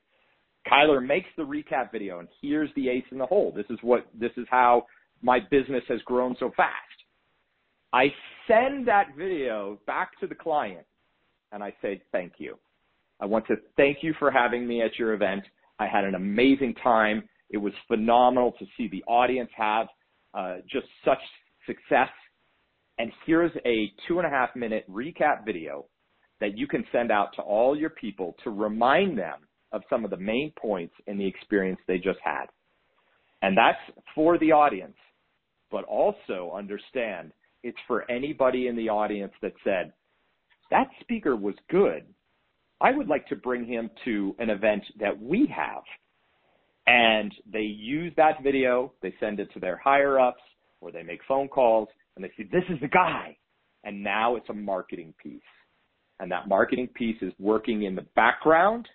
[0.71, 3.53] Kyler makes the recap video, and here's the ace in the hole.
[3.55, 4.85] This is what this is how
[5.21, 6.73] my business has grown so fast.
[7.93, 8.07] I
[8.47, 10.85] send that video back to the client,
[11.51, 12.57] and I say thank you.
[13.19, 15.43] I want to thank you for having me at your event.
[15.79, 17.27] I had an amazing time.
[17.49, 19.87] It was phenomenal to see the audience have
[20.33, 21.19] uh, just such
[21.65, 22.09] success.
[22.97, 25.85] And here's a two and a half minute recap video
[26.39, 29.39] that you can send out to all your people to remind them
[29.71, 32.45] of some of the main points in the experience they just had.
[33.41, 34.95] And that's for the audience,
[35.71, 37.31] but also understand
[37.63, 39.93] it's for anybody in the audience that said,
[40.71, 42.05] that speaker was good.
[42.79, 45.83] I would like to bring him to an event that we have
[46.87, 50.41] and they use that video, they send it to their higher ups,
[50.81, 53.37] or they make phone calls, and they say, this is the guy.
[53.83, 55.41] And now it's a marketing piece.
[56.19, 58.87] And that marketing piece is working in the background,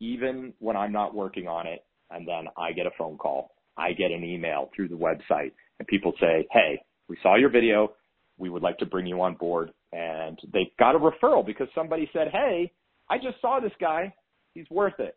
[0.00, 1.84] even when I'm not working on it.
[2.10, 5.86] And then I get a phone call, I get an email through the website, and
[5.86, 7.92] people say, hey, we saw your video.
[8.38, 9.72] We would like to bring you on board.
[9.92, 12.72] And they got a referral because somebody said, hey,
[13.08, 14.14] I just saw this guy.
[14.54, 15.16] He's worth it.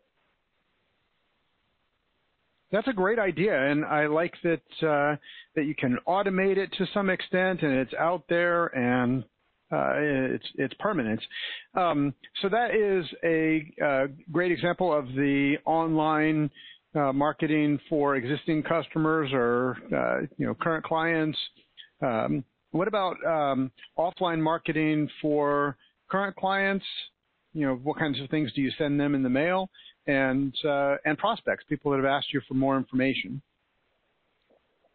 [2.74, 5.14] That's a great idea, and I like that uh,
[5.54, 9.22] that you can automate it to some extent, and it's out there and
[9.70, 11.20] uh, it's it's permanent.
[11.76, 12.12] Um,
[12.42, 16.50] so that is a uh, great example of the online
[16.96, 21.38] uh, marketing for existing customers or uh, you know current clients.
[22.02, 25.76] Um, what about um, offline marketing for
[26.10, 26.84] current clients?
[27.52, 29.70] You know, what kinds of things do you send them in the mail?
[30.06, 33.40] And uh, and prospects, people that have asked you for more information.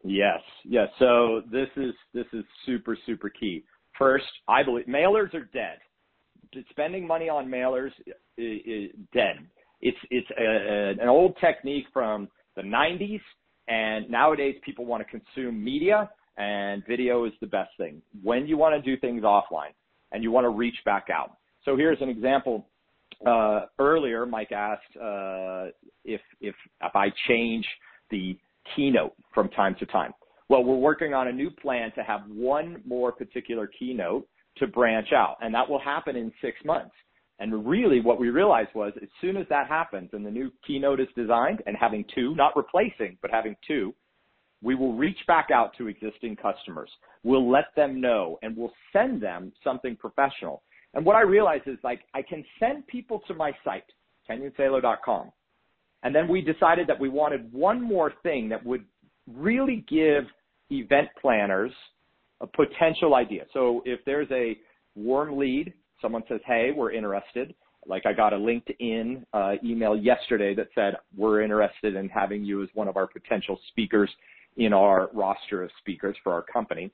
[0.04, 0.88] Yes, yes.
[1.00, 3.64] So this is this is super super key.
[3.98, 5.80] First, I believe mailers are dead.
[6.72, 7.92] Spending money on mailers
[8.38, 9.38] is, dead.
[9.82, 13.22] It's it's a, an old technique from the 90s,
[13.68, 18.02] and nowadays people want to consume media, and video is the best thing.
[18.24, 19.74] When you want to do things offline,
[20.12, 21.38] and you want to reach back out.
[21.66, 22.68] So here's an example
[23.26, 25.68] uh, earlier, Mike asked uh,
[26.06, 27.66] if if if I change
[28.12, 28.38] the
[28.76, 30.14] keynote from time to time.
[30.48, 35.14] Well, we're working on a new plan to have one more particular keynote to branch
[35.14, 36.96] out, and that will happen in six months.
[37.40, 41.00] And really, what we realized was as soon as that happens and the new keynote
[41.00, 43.96] is designed and having two, not replacing, but having two,
[44.62, 46.90] we will reach back out to existing customers.
[47.24, 50.64] We'll let them know and we'll send them something professional.
[50.94, 53.84] And what I realized is like I can send people to my site,
[54.30, 55.32] kenyonsalo.com.
[56.04, 58.86] And then we decided that we wanted one more thing that would
[59.28, 60.24] really give
[60.70, 61.72] event planners
[62.42, 63.46] a potential idea.
[63.54, 64.58] So if there's a
[64.96, 67.54] warm lead, someone says, "Hey, we're interested."
[67.86, 72.64] Like I got a LinkedIn uh, email yesterday that said, "We're interested in having you
[72.64, 74.10] as one of our potential speakers
[74.58, 76.92] in our roster of speakers for our company."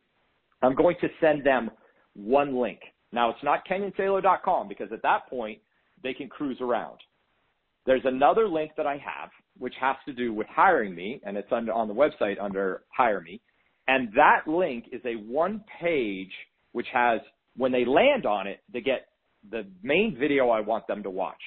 [0.61, 1.69] I'm going to send them
[2.13, 2.79] one link.
[3.15, 5.59] Now it's not kenyonsalo.com because at that point
[6.03, 6.99] they can cruise around.
[7.85, 11.47] There's another link that I have which has to do with hiring me, and it's
[11.51, 13.39] under, on the website under Hire Me.
[13.87, 16.31] And that link is a one page
[16.73, 17.21] which has,
[17.55, 19.07] when they land on it, they get
[19.49, 21.41] the main video I want them to watch.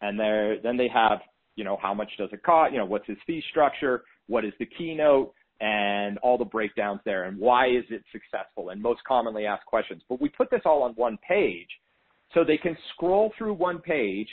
[0.00, 1.18] And then they have,
[1.56, 2.72] you know, how much does it cost?
[2.72, 4.04] You know, what's his fee structure?
[4.28, 5.34] What is the keynote?
[5.60, 10.02] And all the breakdowns there and why is it successful and most commonly asked questions.
[10.08, 11.68] But we put this all on one page
[12.34, 14.28] so they can scroll through one page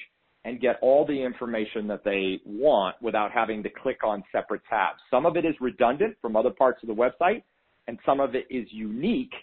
[0.45, 4.99] and get all the information that they want without having to click on separate tabs.
[5.09, 7.43] Some of it is redundant from other parts of the website,
[7.88, 9.34] and some of it is unique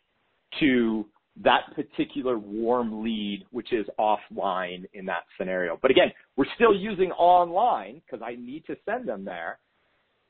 [0.59, 1.07] to
[1.43, 5.79] that particular warm lead, which is offline in that scenario.
[5.81, 9.59] But again, we're still using online because I need to send them there.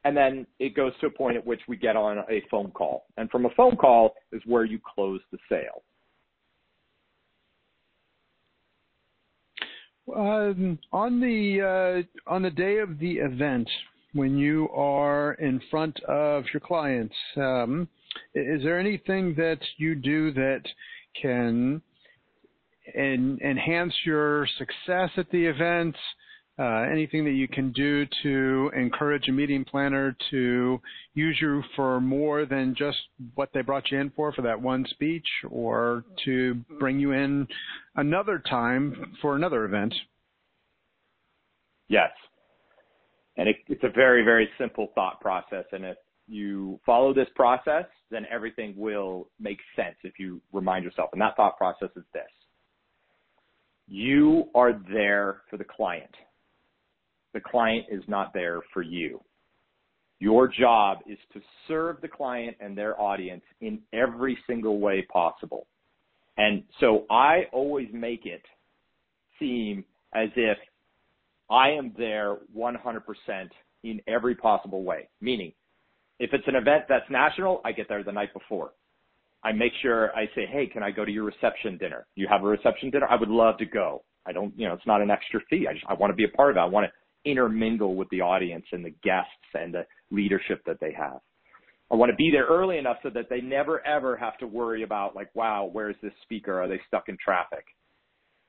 [0.04, 3.06] And then it goes to a point at which we get on a phone call.
[3.16, 5.82] And from a phone call is where you close the sale.
[10.16, 13.68] Um, on the uh, on the day of the event,
[14.12, 17.86] when you are in front of your clients, um,
[18.34, 20.62] is there anything that you do that
[21.20, 21.80] can
[22.94, 25.94] en- enhance your success at the event?
[26.60, 30.78] Uh, anything that you can do to encourage a meeting planner to
[31.14, 32.98] use you for more than just
[33.34, 37.48] what they brought you in for for that one speech or to bring you in
[37.96, 39.94] another time for another event?
[41.88, 42.10] Yes.
[43.38, 45.64] And it, it's a very, very simple thought process.
[45.72, 45.96] And if
[46.28, 51.08] you follow this process, then everything will make sense if you remind yourself.
[51.14, 52.22] And that thought process is this.
[53.88, 56.14] You are there for the client
[57.34, 59.20] the client is not there for you.
[60.18, 65.66] Your job is to serve the client and their audience in every single way possible.
[66.36, 68.42] And so I always make it
[69.38, 70.58] seem as if
[71.50, 73.00] I am there 100%
[73.82, 75.08] in every possible way.
[75.20, 75.52] Meaning,
[76.18, 78.72] if it's an event that's national, I get there the night before.
[79.42, 82.06] I make sure I say, hey, can I go to your reception dinner?
[82.14, 83.06] You have a reception dinner?
[83.08, 84.02] I would love to go.
[84.26, 85.66] I don't, you know, it's not an extra fee.
[85.68, 86.60] I just, I want to be a part of it.
[86.60, 86.92] I want to
[87.24, 91.20] intermingle with the audience and the guests and the leadership that they have.
[91.90, 94.84] I want to be there early enough so that they never ever have to worry
[94.84, 96.60] about like, wow, where's this speaker?
[96.60, 97.64] Are they stuck in traffic?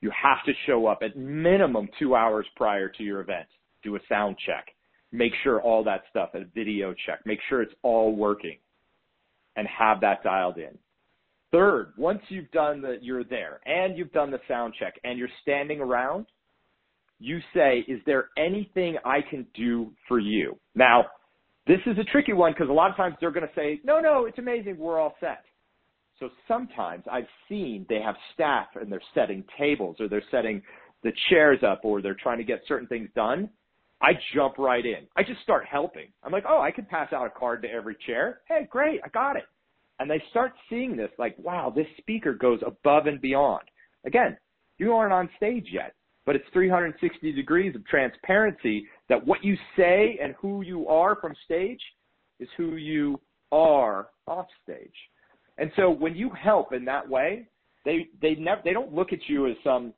[0.00, 3.46] You have to show up at minimum two hours prior to your event.
[3.82, 4.66] Do a sound check.
[5.10, 7.20] Make sure all that stuff, a video check.
[7.26, 8.58] Make sure it's all working
[9.56, 10.78] and have that dialed in.
[11.50, 15.28] Third, once you've done the, you're there and you've done the sound check and you're
[15.42, 16.26] standing around,
[17.22, 20.58] you say, is there anything I can do for you?
[20.74, 21.06] Now,
[21.66, 24.00] this is a tricky one because a lot of times they're going to say, no,
[24.00, 24.76] no, it's amazing.
[24.76, 25.44] We're all set.
[26.18, 30.62] So sometimes I've seen they have staff and they're setting tables or they're setting
[31.04, 33.48] the chairs up or they're trying to get certain things done.
[34.00, 35.06] I jump right in.
[35.16, 36.08] I just start helping.
[36.24, 38.40] I'm like, oh, I could pass out a card to every chair.
[38.48, 39.00] Hey, great.
[39.04, 39.44] I got it.
[40.00, 43.62] And they start seeing this like, wow, this speaker goes above and beyond.
[44.04, 44.36] Again,
[44.78, 45.94] you aren't on stage yet
[46.24, 51.34] but it's 360 degrees of transparency that what you say and who you are from
[51.44, 51.80] stage
[52.38, 53.20] is who you
[53.50, 54.94] are off stage.
[55.58, 57.48] And so when you help in that way,
[57.84, 59.92] they they never they don't look at you as some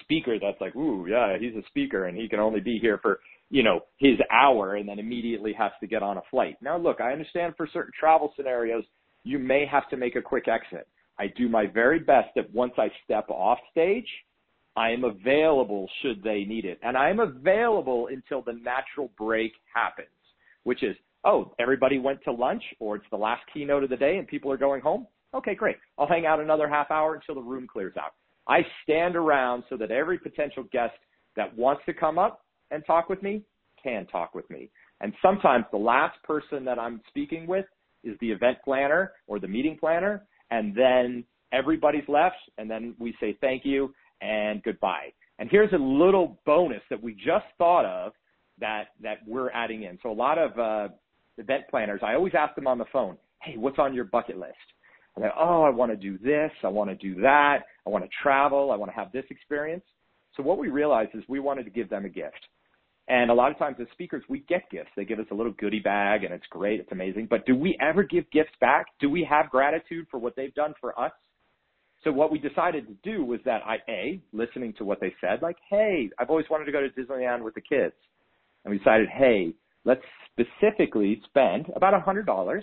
[0.00, 3.20] speaker that's like, ooh, yeah, he's a speaker and he can only be here for
[3.50, 6.56] you know his hour and then immediately has to get on a flight.
[6.60, 8.84] Now, look, I understand for certain travel scenarios
[9.24, 10.88] you may have to make a quick exit.
[11.18, 14.08] I do my very best that once I step off stage,
[14.76, 16.78] I am available should they need it.
[16.82, 20.08] And I am available until the natural break happens,
[20.64, 24.16] which is, oh, everybody went to lunch or it's the last keynote of the day
[24.16, 25.06] and people are going home.
[25.34, 25.76] Okay, great.
[25.98, 28.14] I'll hang out another half hour until the room clears out.
[28.48, 30.94] I stand around so that every potential guest
[31.36, 33.42] that wants to come up and talk with me
[33.82, 34.70] can talk with me.
[35.00, 37.66] And sometimes the last person that I'm speaking with
[38.04, 40.24] is the event planner or the meeting planner.
[40.50, 42.36] And then everybody's left.
[42.58, 45.12] And then we say thank you and goodbye.
[45.38, 48.12] And here's a little bonus that we just thought of
[48.60, 49.98] that that we're adding in.
[50.02, 50.94] So a lot of uh,
[51.38, 54.54] event planners, I always ask them on the phone, "Hey, what's on your bucket list?"
[55.16, 56.52] And they, "Oh, I want to do this.
[56.62, 57.60] I want to do that.
[57.86, 58.70] I want to travel.
[58.70, 59.84] I want to have this experience."
[60.36, 62.46] So what we realized is we wanted to give them a gift.
[63.08, 64.90] And a lot of times as speakers, we get gifts.
[64.96, 66.80] They give us a little goodie bag and it's great.
[66.80, 67.26] It's amazing.
[67.28, 68.86] But do we ever give gifts back?
[69.00, 71.12] Do we have gratitude for what they've done for us?
[72.04, 75.40] So what we decided to do was that I, A, listening to what they said,
[75.40, 77.94] like, hey, I've always wanted to go to Disneyland with the kids.
[78.64, 82.62] And we decided, hey, let's specifically spend about a $100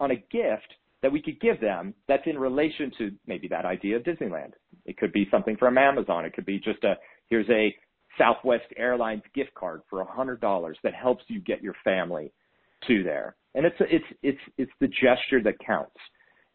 [0.00, 3.96] on a gift that we could give them that's in relation to maybe that idea
[3.96, 4.52] of Disneyland.
[4.84, 6.24] It could be something from Amazon.
[6.24, 6.94] It could be just a,
[7.28, 7.74] here's a
[8.18, 12.32] Southwest Airlines gift card for a $100 that helps you get your family
[12.86, 13.36] to there.
[13.54, 15.96] And it's, it's, it's, it's the gesture that counts.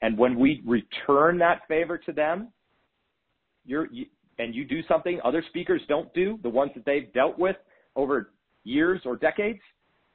[0.02, 2.50] And when we return that favor to them,
[3.66, 4.06] you're, you,
[4.38, 7.58] and you do something other speakers don't do, the ones that they've dealt with
[7.96, 8.32] over
[8.64, 9.60] years or decades,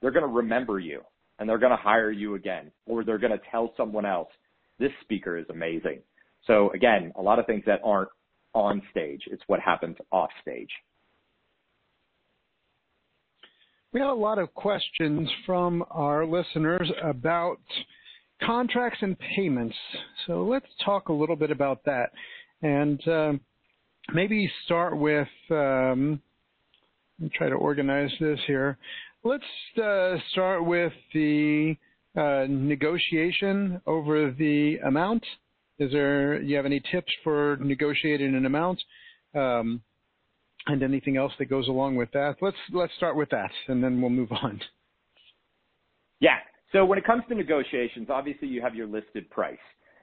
[0.01, 1.03] they're going to remember you
[1.39, 4.29] and they're going to hire you again, or they're going to tell someone else,
[4.79, 6.01] this speaker is amazing.
[6.47, 8.11] So again, a lot of things that aren't
[8.55, 9.23] on stage.
[9.27, 10.71] It's what happens off stage.
[13.93, 17.61] We had a lot of questions from our listeners about
[18.43, 19.77] contracts and payments.
[20.27, 22.11] So let's talk a little bit about that.
[22.63, 23.33] And uh,
[24.13, 26.21] maybe start with, um,
[27.19, 28.79] let me try to organize this here.
[29.23, 29.45] Let's
[29.83, 31.77] uh, start with the
[32.17, 35.25] uh, negotiation over the amount.
[35.79, 38.81] Is there, you have any tips for negotiating an amount?
[39.35, 39.83] Um,
[40.67, 42.37] and anything else that goes along with that?
[42.41, 44.61] Let's let's start with that, and then we'll move on.
[46.21, 46.39] Yeah.
[46.75, 49.57] So when it comes to negotiations, obviously you have your listed price,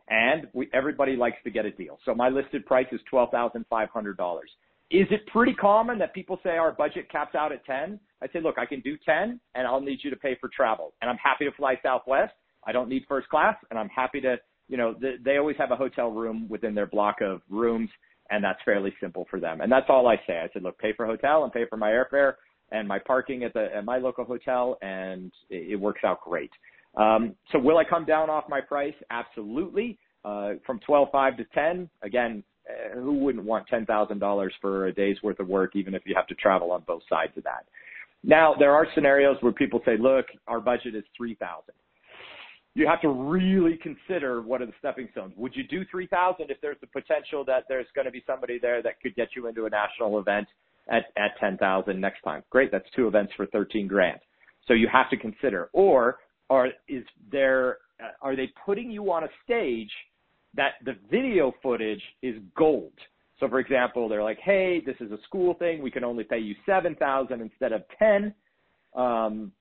[0.10, 2.00] and everybody likes to get a deal.
[2.06, 4.50] So my listed price is twelve thousand five hundred dollars.
[4.90, 7.98] Is it pretty common that people say our budget caps out at 10?
[8.22, 10.94] I say, look, I can do 10 and I'll need you to pay for travel.
[11.02, 12.34] And I'm happy to fly Southwest.
[12.68, 14.36] I don't need first class and I'm happy to,
[14.68, 17.90] you know, th- they always have a hotel room within their block of rooms
[18.32, 19.62] and that's fairly simple for them.
[19.62, 20.40] And that's all I say.
[20.40, 22.34] I said, look, pay for hotel and pay for my airfare
[22.72, 26.52] and my parking at the, at my local hotel and it, works out great.
[26.96, 28.94] Um, so will I come down off my price?
[29.10, 29.98] Absolutely.
[30.24, 35.40] Uh, from 12.5 to 10, again, uh, who wouldn't want $10,000 for a day's worth
[35.40, 37.66] of work, even if you have to travel on both sides of that?
[38.24, 41.74] Now, there are scenarios where people say, look, our budget is 3000
[42.74, 45.34] you have to really consider what are the stepping stones.
[45.36, 48.82] Would you do 3000 if there's the potential that there's going to be somebody there
[48.82, 50.48] that could get you into a national event
[50.90, 52.44] at, at 10,000 next time?
[52.50, 52.72] Great.
[52.72, 54.20] That's two events for 13 grand.
[54.68, 55.70] So you have to consider.
[55.74, 56.20] Or
[56.50, 59.92] are, is there, uh, are they putting you on a stage
[60.56, 62.94] that the video footage is gold.
[63.40, 65.82] So for example, they're like, hey, this is a school thing.
[65.82, 68.34] We can only pay you 7,000 instead of 10.
[68.96, 69.52] Um,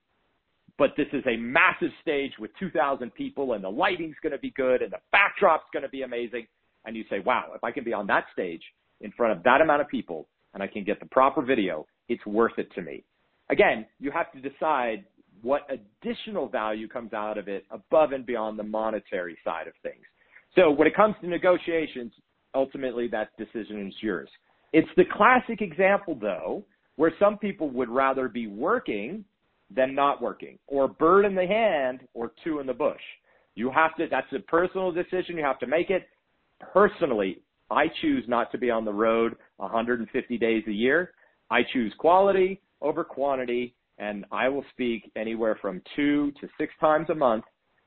[0.79, 4.51] but this is a massive stage with 2,000 people and the lighting's going to be
[4.51, 6.47] good and the backdrop's going to be amazing.
[6.85, 8.63] And you say, wow, if I can be on that stage
[9.01, 12.25] in front of that amount of people and I can get the proper video, it's
[12.27, 13.05] worth it to me.
[13.51, 15.05] Again, you have to decide
[15.43, 20.05] what additional value comes out of it above and beyond the monetary side of things.
[20.55, 22.13] So when it comes to negotiations,
[22.55, 24.29] ultimately that decision is yours.
[24.73, 26.65] It's the classic example though,
[26.97, 29.25] where some people would rather be working
[29.75, 33.01] than not working, or bird in the hand or two in the bush.
[33.55, 35.37] You have to, that's a personal decision.
[35.37, 36.09] You have to make it.
[36.73, 37.41] Personally,
[37.71, 41.13] I choose not to be on the road 150 days a year.
[41.51, 47.11] I choose quality over quantity, and I will speak anywhere from two to six times
[47.11, 47.45] a month,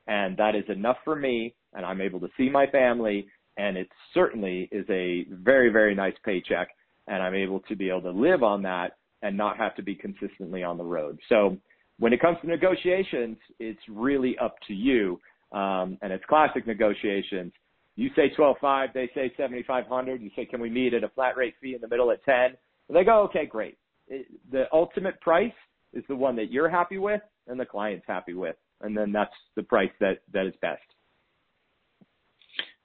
[0.07, 3.27] and that is enough for me and I'm able to see my family
[3.57, 6.69] and it certainly is a very, very nice paycheck
[7.07, 9.95] and I'm able to be able to live on that and not have to be
[9.95, 11.19] consistently on the road.
[11.29, 11.57] So
[11.99, 15.19] when it comes to negotiations, it's really up to you.
[15.51, 17.53] Um, and it's classic negotiations.
[17.95, 20.21] You say 12.5, they say 7,500.
[20.21, 22.35] You say, can we meet at a flat rate fee in the middle at 10?
[22.35, 22.57] And
[22.89, 23.77] they go, okay, great.
[24.07, 25.53] It, the ultimate price
[25.93, 28.55] is the one that you're happy with and the client's happy with.
[28.81, 30.81] And then that's the price that, that is best.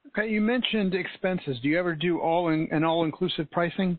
[0.09, 1.59] Okay, you mentioned expenses.
[1.63, 3.99] Do you ever do all in, an all-inclusive pricing?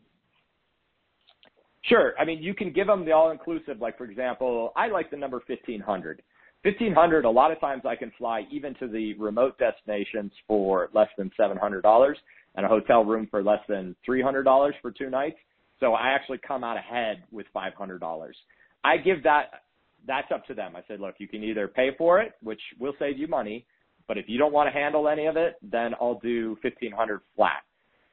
[1.84, 2.14] Sure.
[2.20, 3.80] I mean, you can give them the all-inclusive.
[3.80, 6.22] Like for example, I like the number fifteen hundred.
[6.64, 7.26] Fifteen hundred.
[7.26, 11.32] A lot of times I can fly even to the remote destinations for less than
[11.38, 12.18] seven hundred dollars,
[12.56, 15.38] and a hotel room for less than three hundred dollars for two nights.
[15.80, 18.36] So I actually come out ahead with five hundred dollars.
[18.84, 19.64] I give that.
[20.08, 20.76] That's up to them.
[20.76, 23.66] I said, look, you can either pay for it, which will save you money,
[24.08, 27.64] but if you don't want to handle any of it, then I'll do 1500 flat.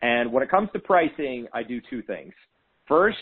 [0.02, 2.32] And when it comes to pricing, I do two things.
[2.88, 3.18] First,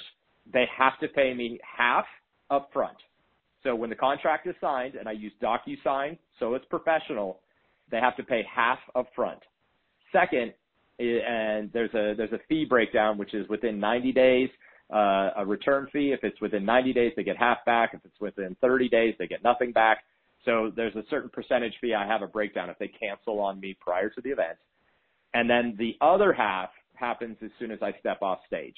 [0.51, 2.07] they have to pay me half
[2.51, 2.97] up front.
[3.65, 7.41] So when the contract is signed and I use DocuSign, so it's professional,
[7.91, 9.41] they have to pay half up front.
[10.13, 10.53] Second,
[10.99, 14.49] and there's a there's a fee breakdown which is within 90 days,
[14.93, 16.13] uh, a return fee.
[16.13, 17.91] If it's within 90 days, they get half back.
[17.95, 20.05] If it's within 30 days, they get nothing back.
[20.45, 21.95] So there's a certain percentage fee.
[21.95, 24.59] I have a breakdown if they cancel on me prior to the event.
[25.33, 28.77] And then the other half happens as soon as I step off stage.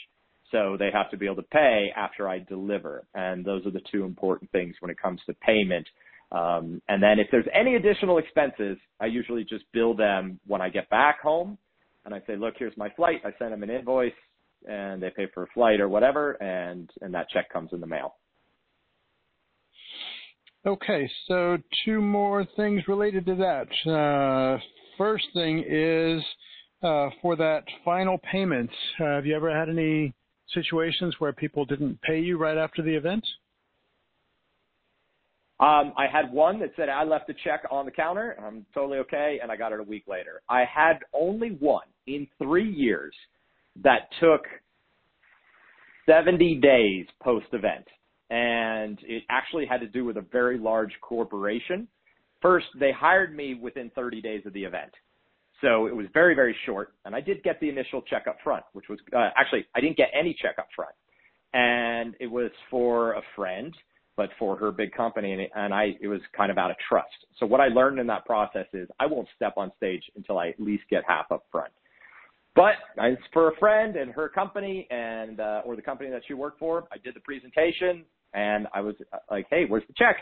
[0.53, 3.07] So they have to be able to pay after I deliver.
[3.15, 5.87] And those are the two important things when it comes to payment.
[6.33, 10.69] Um, and then if there's any additional expenses, I usually just bill them when I
[10.69, 11.59] get back home.
[12.05, 13.21] And I say, look, here's my flight.
[13.25, 14.13] I send them an invoice
[14.69, 16.33] and they pay for a flight or whatever.
[16.33, 18.15] And, and that check comes in the mail.
[20.67, 23.91] Okay, so two more things related to that.
[23.91, 24.61] Uh,
[24.99, 26.21] first thing is
[26.83, 28.71] uh, for that final payment.
[29.01, 30.13] Uh, have you ever had any
[30.55, 33.25] situations where people didn't pay you right after the event?
[35.59, 38.37] Um, I had one that said I left the check on the counter.
[38.45, 40.43] I'm totally okay, and I got it a week later.
[40.51, 43.15] I had only one in three years
[43.83, 44.43] that took
[46.07, 47.87] 70 days post event
[48.31, 51.87] and it actually had to do with a very large corporation.
[52.43, 54.93] First, they hired me within 30 days of the event.
[55.61, 58.65] So it was very, very short, and I did get the initial check up front,
[58.75, 60.95] which was uh, actually I didn't get any check up front,
[61.55, 63.75] and it was for a friend,
[64.17, 66.77] but for her big company, and, it, and I it was kind of out of
[66.89, 67.09] trust.
[67.39, 70.49] So what I learned in that process is I won't step on stage until I
[70.49, 71.73] at least get half up front.
[72.55, 76.35] But it's for a friend and her company and uh, or the company that she
[76.35, 76.85] worked for.
[76.93, 78.05] I did the presentation
[78.35, 80.17] and I was uh, like, "Hey, where's the check?"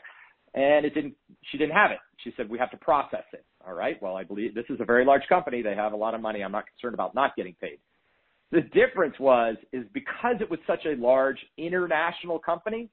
[0.55, 1.14] And it didn't.
[1.51, 1.99] She didn't have it.
[2.22, 4.01] She said, "We have to process it." All right.
[4.03, 5.62] Well, I believe this is a very large company.
[5.62, 6.43] They have a lot of money.
[6.43, 7.79] I'm not concerned about not getting paid.
[8.53, 12.91] The difference was is because it was such a large international company,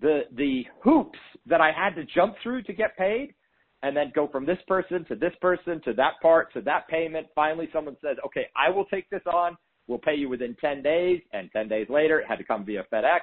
[0.00, 3.34] the the hoops that I had to jump through to get paid
[3.82, 7.26] and then go from this person to this person to that part to that payment.
[7.34, 9.56] Finally, someone said, okay, I will take this on.
[9.88, 11.20] We'll pay you within 10 days.
[11.32, 13.20] And 10 days later, it had to come via FedEx.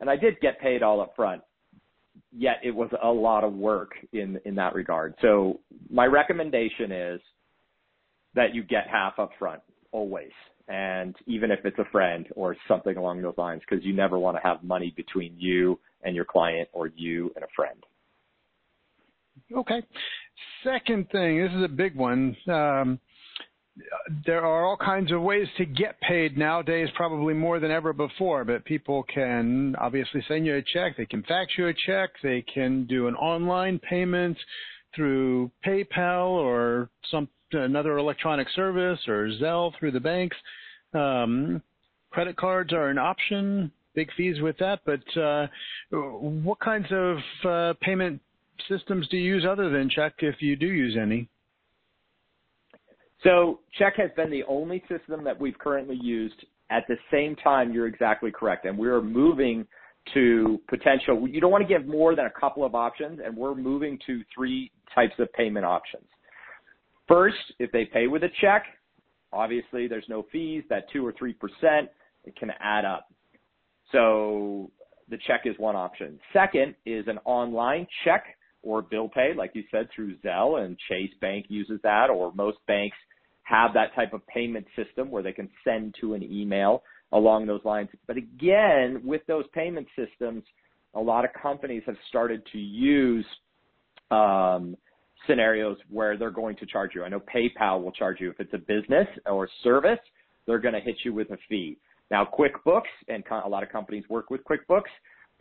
[0.00, 1.42] And I did get paid all up front.
[2.32, 5.14] Yet it was a lot of work in, in that regard.
[5.20, 5.60] So
[5.90, 7.20] my recommendation is
[8.34, 9.60] that you get half up front
[9.92, 10.30] always.
[10.68, 14.36] And even if it's a friend or something along those lines, because you never want
[14.36, 17.84] to have money between you and your client or you and a friend.
[19.54, 19.82] Okay.
[20.64, 22.36] Second thing, this is a big one.
[22.48, 22.98] Um,
[24.26, 28.44] there are all kinds of ways to get paid nowadays, probably more than ever before.
[28.44, 30.96] But people can obviously send you a check.
[30.96, 32.10] They can fax you a check.
[32.22, 34.36] They can do an online payment
[34.94, 40.36] through PayPal or some another electronic service or Zelle through the banks.
[40.94, 41.62] Um,
[42.10, 43.72] credit cards are an option.
[43.94, 44.80] Big fees with that.
[44.84, 45.48] But uh,
[45.90, 48.20] what kinds of uh, payment
[48.68, 51.28] systems do you use other than Check if you do use any?
[53.22, 56.44] So Check has been the only system that we've currently used.
[56.70, 58.64] At the same time, you're exactly correct.
[58.64, 59.66] And we're moving
[60.14, 63.54] to potential, you don't want to give more than a couple of options, and we're
[63.54, 66.06] moving to three types of payment options.
[67.06, 68.64] First, if they pay with a check,
[69.32, 71.34] obviously there's no fees, that 2 or 3%,
[72.24, 73.12] it can add up.
[73.92, 74.70] So
[75.08, 76.18] the check is one option.
[76.32, 78.24] Second is an online check
[78.62, 82.58] or bill pay, like you said, through Zelle and Chase Bank uses that, or most
[82.66, 82.96] banks
[83.42, 86.82] have that type of payment system where they can send to an email
[87.12, 87.88] along those lines.
[88.06, 90.42] But again, with those payment systems,
[90.94, 93.26] a lot of companies have started to use
[94.10, 94.76] um,
[95.26, 97.04] scenarios where they're going to charge you.
[97.04, 100.00] I know PayPal will charge you if it's a business or service,
[100.46, 101.78] they're going to hit you with a fee.
[102.10, 104.90] Now, QuickBooks and a lot of companies work with QuickBooks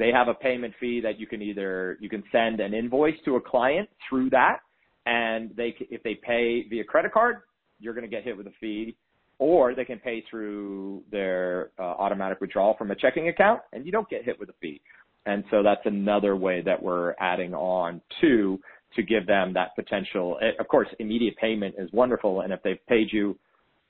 [0.02, 3.36] they have a payment fee that you can either you can send an invoice to
[3.36, 4.58] a client through that,
[5.06, 7.38] and they if they pay via credit card,
[7.82, 8.96] you're going to get hit with a fee,
[9.40, 13.92] or they can pay through their uh, automatic withdrawal from a checking account, and you
[13.92, 14.80] don't get hit with a fee.
[15.26, 18.60] And so that's another way that we're adding on to
[18.96, 20.38] to give them that potential.
[20.60, 23.38] Of course, immediate payment is wonderful, and if they've paid you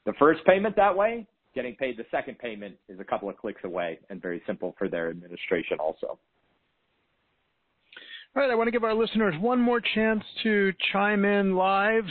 [0.05, 3.63] the first payment that way, getting paid the second payment is a couple of clicks
[3.63, 6.17] away and very simple for their administration also.
[8.33, 12.05] All right, I want to give our listeners one more chance to chime in live.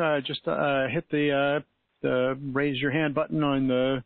[0.00, 1.60] Uh, just uh, hit the, uh,
[2.00, 4.04] the raise your hand button on the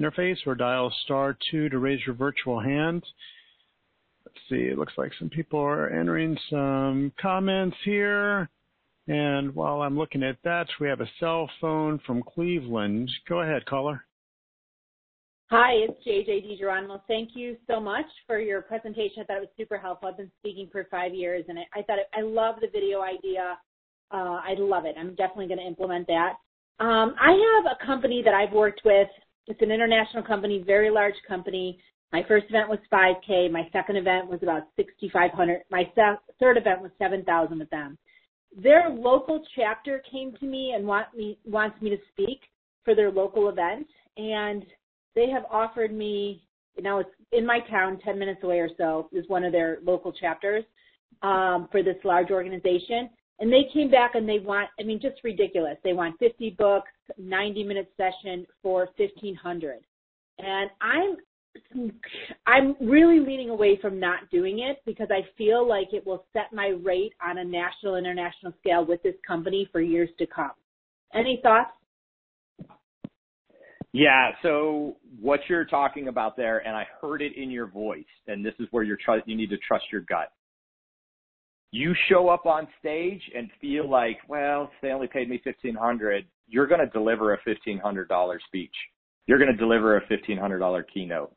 [0.00, 3.04] interface or dial star two to raise your virtual hand.
[4.24, 8.48] Let's see, it looks like some people are entering some comments here.
[9.06, 13.10] And while I'm looking at that, we have a cell phone from Cleveland.
[13.28, 14.06] Go ahead, caller.
[15.50, 17.02] Hi, it's JJ DiGeronimo.
[17.06, 19.22] Thank you so much for your presentation.
[19.22, 20.08] I thought it was super helpful.
[20.08, 23.02] I've been speaking for five years, and I, I thought it, I love the video
[23.02, 23.58] idea.
[24.10, 24.96] Uh, I love it.
[24.98, 26.34] I'm definitely going to implement that.
[26.80, 27.32] Um, I
[27.62, 29.08] have a company that I've worked with
[29.46, 31.78] it's an international company, very large company.
[32.12, 33.50] My first event was 5K.
[33.50, 35.62] My second event was about 6,500.
[35.70, 35.84] My
[36.40, 37.98] third event was 7,000 with them.
[38.56, 42.40] Their local chapter came to me and want me wants me to speak
[42.84, 43.86] for their local event,
[44.16, 44.64] and
[45.14, 46.42] they have offered me.
[46.80, 50.12] Now it's in my town, 10 minutes away or so, is one of their local
[50.12, 50.64] chapters
[51.22, 53.10] um, for this large organization.
[53.40, 55.76] And they came back and they want, I mean, just ridiculous.
[55.82, 59.80] They want 50 books, 90 minute session for 1500.
[60.38, 61.96] And I'm,
[62.46, 66.52] I'm really leaning away from not doing it because I feel like it will set
[66.52, 70.52] my rate on a national, international scale with this company for years to come.
[71.12, 71.70] Any thoughts?
[73.96, 78.44] Yeah, so what you're talking about there, and I heard it in your voice, and
[78.44, 80.30] this is where you're tr- you need to trust your gut
[81.74, 86.24] you show up on stage and feel like, well, they only paid me fifteen hundred,
[86.46, 88.74] you're going to deliver a fifteen hundred dollar speech.
[89.26, 91.34] You're going to deliver a fifteen hundred dollar keynote.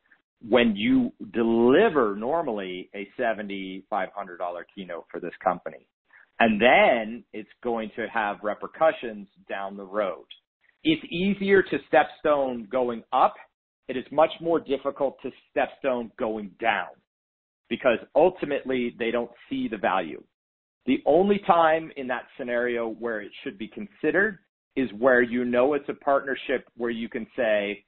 [0.47, 5.87] When you deliver normally a seventy five hundred dollar keynote for this company,
[6.39, 10.25] and then it's going to have repercussions down the road.
[10.89, 13.33] It's easier to stepstone going up.
[13.89, 16.91] It is much more difficult to stepstone going down
[17.69, 20.23] because ultimately they don't see the value.
[20.85, 24.39] The only time in that scenario where it should be considered
[24.77, 27.83] is where you know it's a partnership where you can say,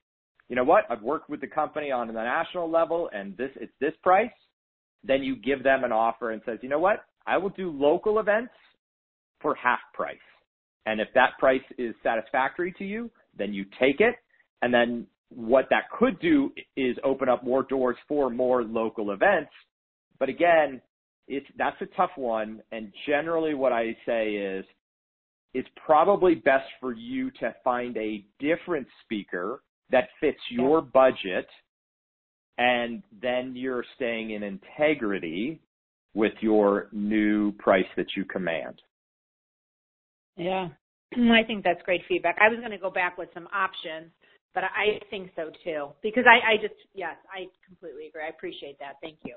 [0.50, 3.72] you know what, I've worked with the company on the national level and this it's
[3.80, 4.30] this price.
[5.06, 8.20] Then you give them an offer and says, you know what, I will do local
[8.20, 8.52] events
[9.39, 10.18] for half price.
[10.86, 14.15] And if that price is satisfactory to you, then you take it.
[14.61, 19.51] And then what that could do is open up more doors for more local events
[20.19, 20.82] but again,
[21.27, 22.61] it's that's a tough one.
[22.71, 24.65] And generally, what I say is,
[25.53, 31.47] it's probably best for you to find a different speaker that fits your budget,
[32.57, 35.59] and then you're staying in integrity
[36.13, 38.82] with your new price that you command.
[40.39, 40.69] Yeah,
[41.13, 42.37] I think that's great feedback.
[42.39, 44.11] I was going to go back with some options,
[44.55, 48.23] but I think so too because I, I just yes, I completely agree.
[48.25, 48.93] I appreciate that.
[49.01, 49.35] Thank you.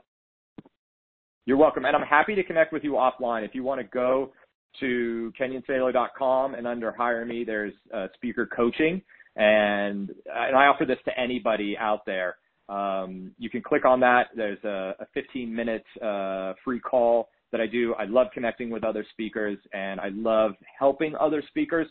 [1.44, 1.84] You're welcome.
[1.84, 3.44] And I'm happy to connect with you offline.
[3.44, 4.32] If you want to go
[4.78, 9.02] to kenyonsalo.com and under hire me, there's uh, speaker coaching.
[9.34, 12.36] And, and I offer this to anybody out there.
[12.68, 14.28] Um, you can click on that.
[14.36, 17.94] There's a, a 15 minute uh, free call that I do.
[17.94, 21.86] I love connecting with other speakers and I love helping other speakers.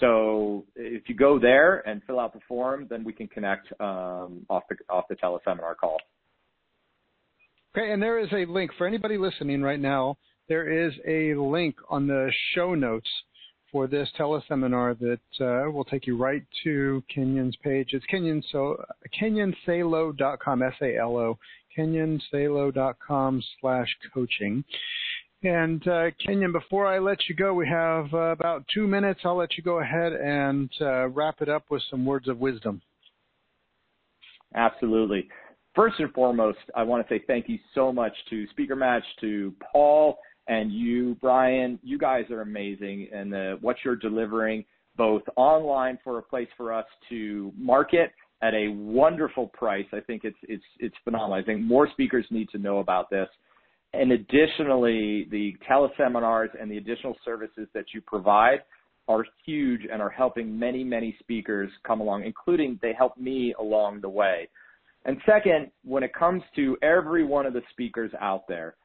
[0.00, 4.44] So if you go there and fill out the form, then we can connect um,
[4.50, 5.98] off the off the teleseminar call.
[7.76, 10.16] Okay, and there is a link for anybody listening right now.
[10.48, 13.08] There is a link on the show notes
[13.74, 17.88] for this teleseminar that uh, will take you right to Kenyon's page.
[17.92, 18.80] It's Kenyon so
[19.20, 21.38] kenyonsalo.com, S-A-L-O,
[21.76, 24.62] kenyonsalo.com slash coaching.
[25.44, 29.20] And uh, Kenyon, before I let you go, we have uh, about two minutes.
[29.24, 32.80] I'll let you go ahead and uh, wrap it up with some words of wisdom.
[34.54, 35.28] Absolutely
[35.74, 39.52] first and foremost, I want to say thank you so much to Speaker Match, to
[39.72, 40.18] Paul,
[40.48, 41.78] and you, Brian.
[41.82, 44.64] You guys are amazing, and what you're delivering
[44.96, 49.86] both online for a place for us to market at a wonderful price.
[49.92, 51.34] I think it's it's it's phenomenal.
[51.34, 53.28] I think more speakers need to know about this.
[53.94, 58.60] And additionally, the teleseminars and the additional services that you provide
[59.06, 64.00] are huge and are helping many, many speakers come along, including they help me along
[64.00, 64.48] the way.
[65.04, 68.76] And second, when it comes to every one of the speakers out there,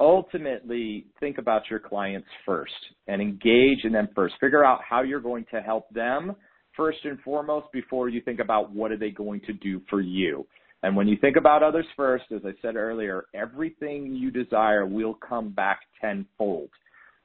[0.00, 2.72] ultimately think about your clients first
[3.06, 4.34] and engage in them first.
[4.40, 6.34] Figure out how you're going to help them
[6.76, 10.46] first and foremost before you think about what are they going to do for you.
[10.86, 15.14] And when you think about others first, as I said earlier, everything you desire will
[15.14, 16.68] come back tenfold.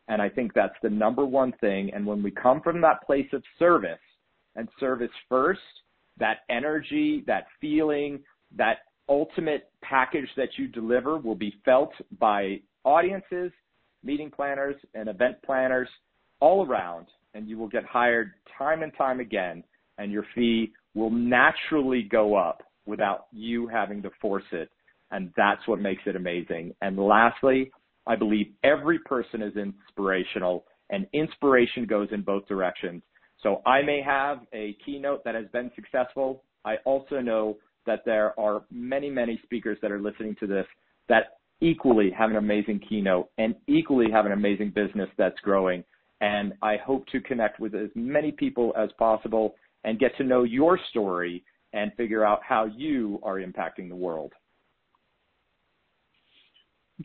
[0.08, 1.92] And I think that's the number one thing.
[1.94, 4.00] And when we come from that place of service
[4.56, 5.62] and service first,
[6.18, 8.22] that energy, that feeling,
[8.58, 13.52] that ultimate package that you deliver will be felt by audiences,
[14.04, 15.88] meeting planners, and event planners
[16.40, 17.06] all around,
[17.36, 19.64] and you will get hired time and time again,
[20.00, 24.70] and your fee will naturally go up without you having to force it.
[25.12, 26.74] And that's what makes it amazing.
[26.82, 27.72] And lastly,
[28.08, 33.04] I believe every person is inspirational, and inspiration goes in both directions.
[33.44, 36.44] So I may have a keynote that has been successful.
[36.66, 40.66] I also know that there are many, many speakers that are listening to this
[41.10, 45.84] that equally have an amazing keynote and equally have an amazing business that's growing.
[46.22, 50.44] And I hope to connect with as many people as possible and get to know
[50.44, 51.44] your story
[51.74, 54.34] and figure out how you are impacting the world.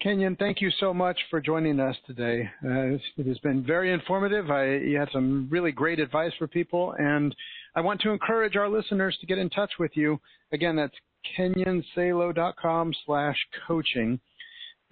[0.01, 2.49] Kenyon, thank you so much for joining us today.
[2.65, 4.51] Uh, it has been very informative.
[4.51, 7.35] I, you had some really great advice for people, and
[7.75, 10.21] I want to encourage our listeners to get in touch with you.
[10.53, 10.95] Again, that's
[11.39, 13.37] kenyonsalo.com slash
[13.67, 14.21] coaching.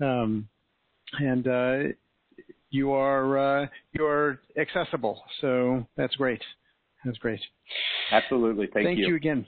[0.01, 0.49] Um,
[1.20, 1.79] and uh,
[2.70, 6.43] you are uh, you are accessible, so that's great.
[7.05, 7.41] That's great.
[8.11, 8.66] Absolutely.
[8.66, 8.89] Thank, you.
[8.89, 9.07] Thank you.
[9.09, 9.47] you again.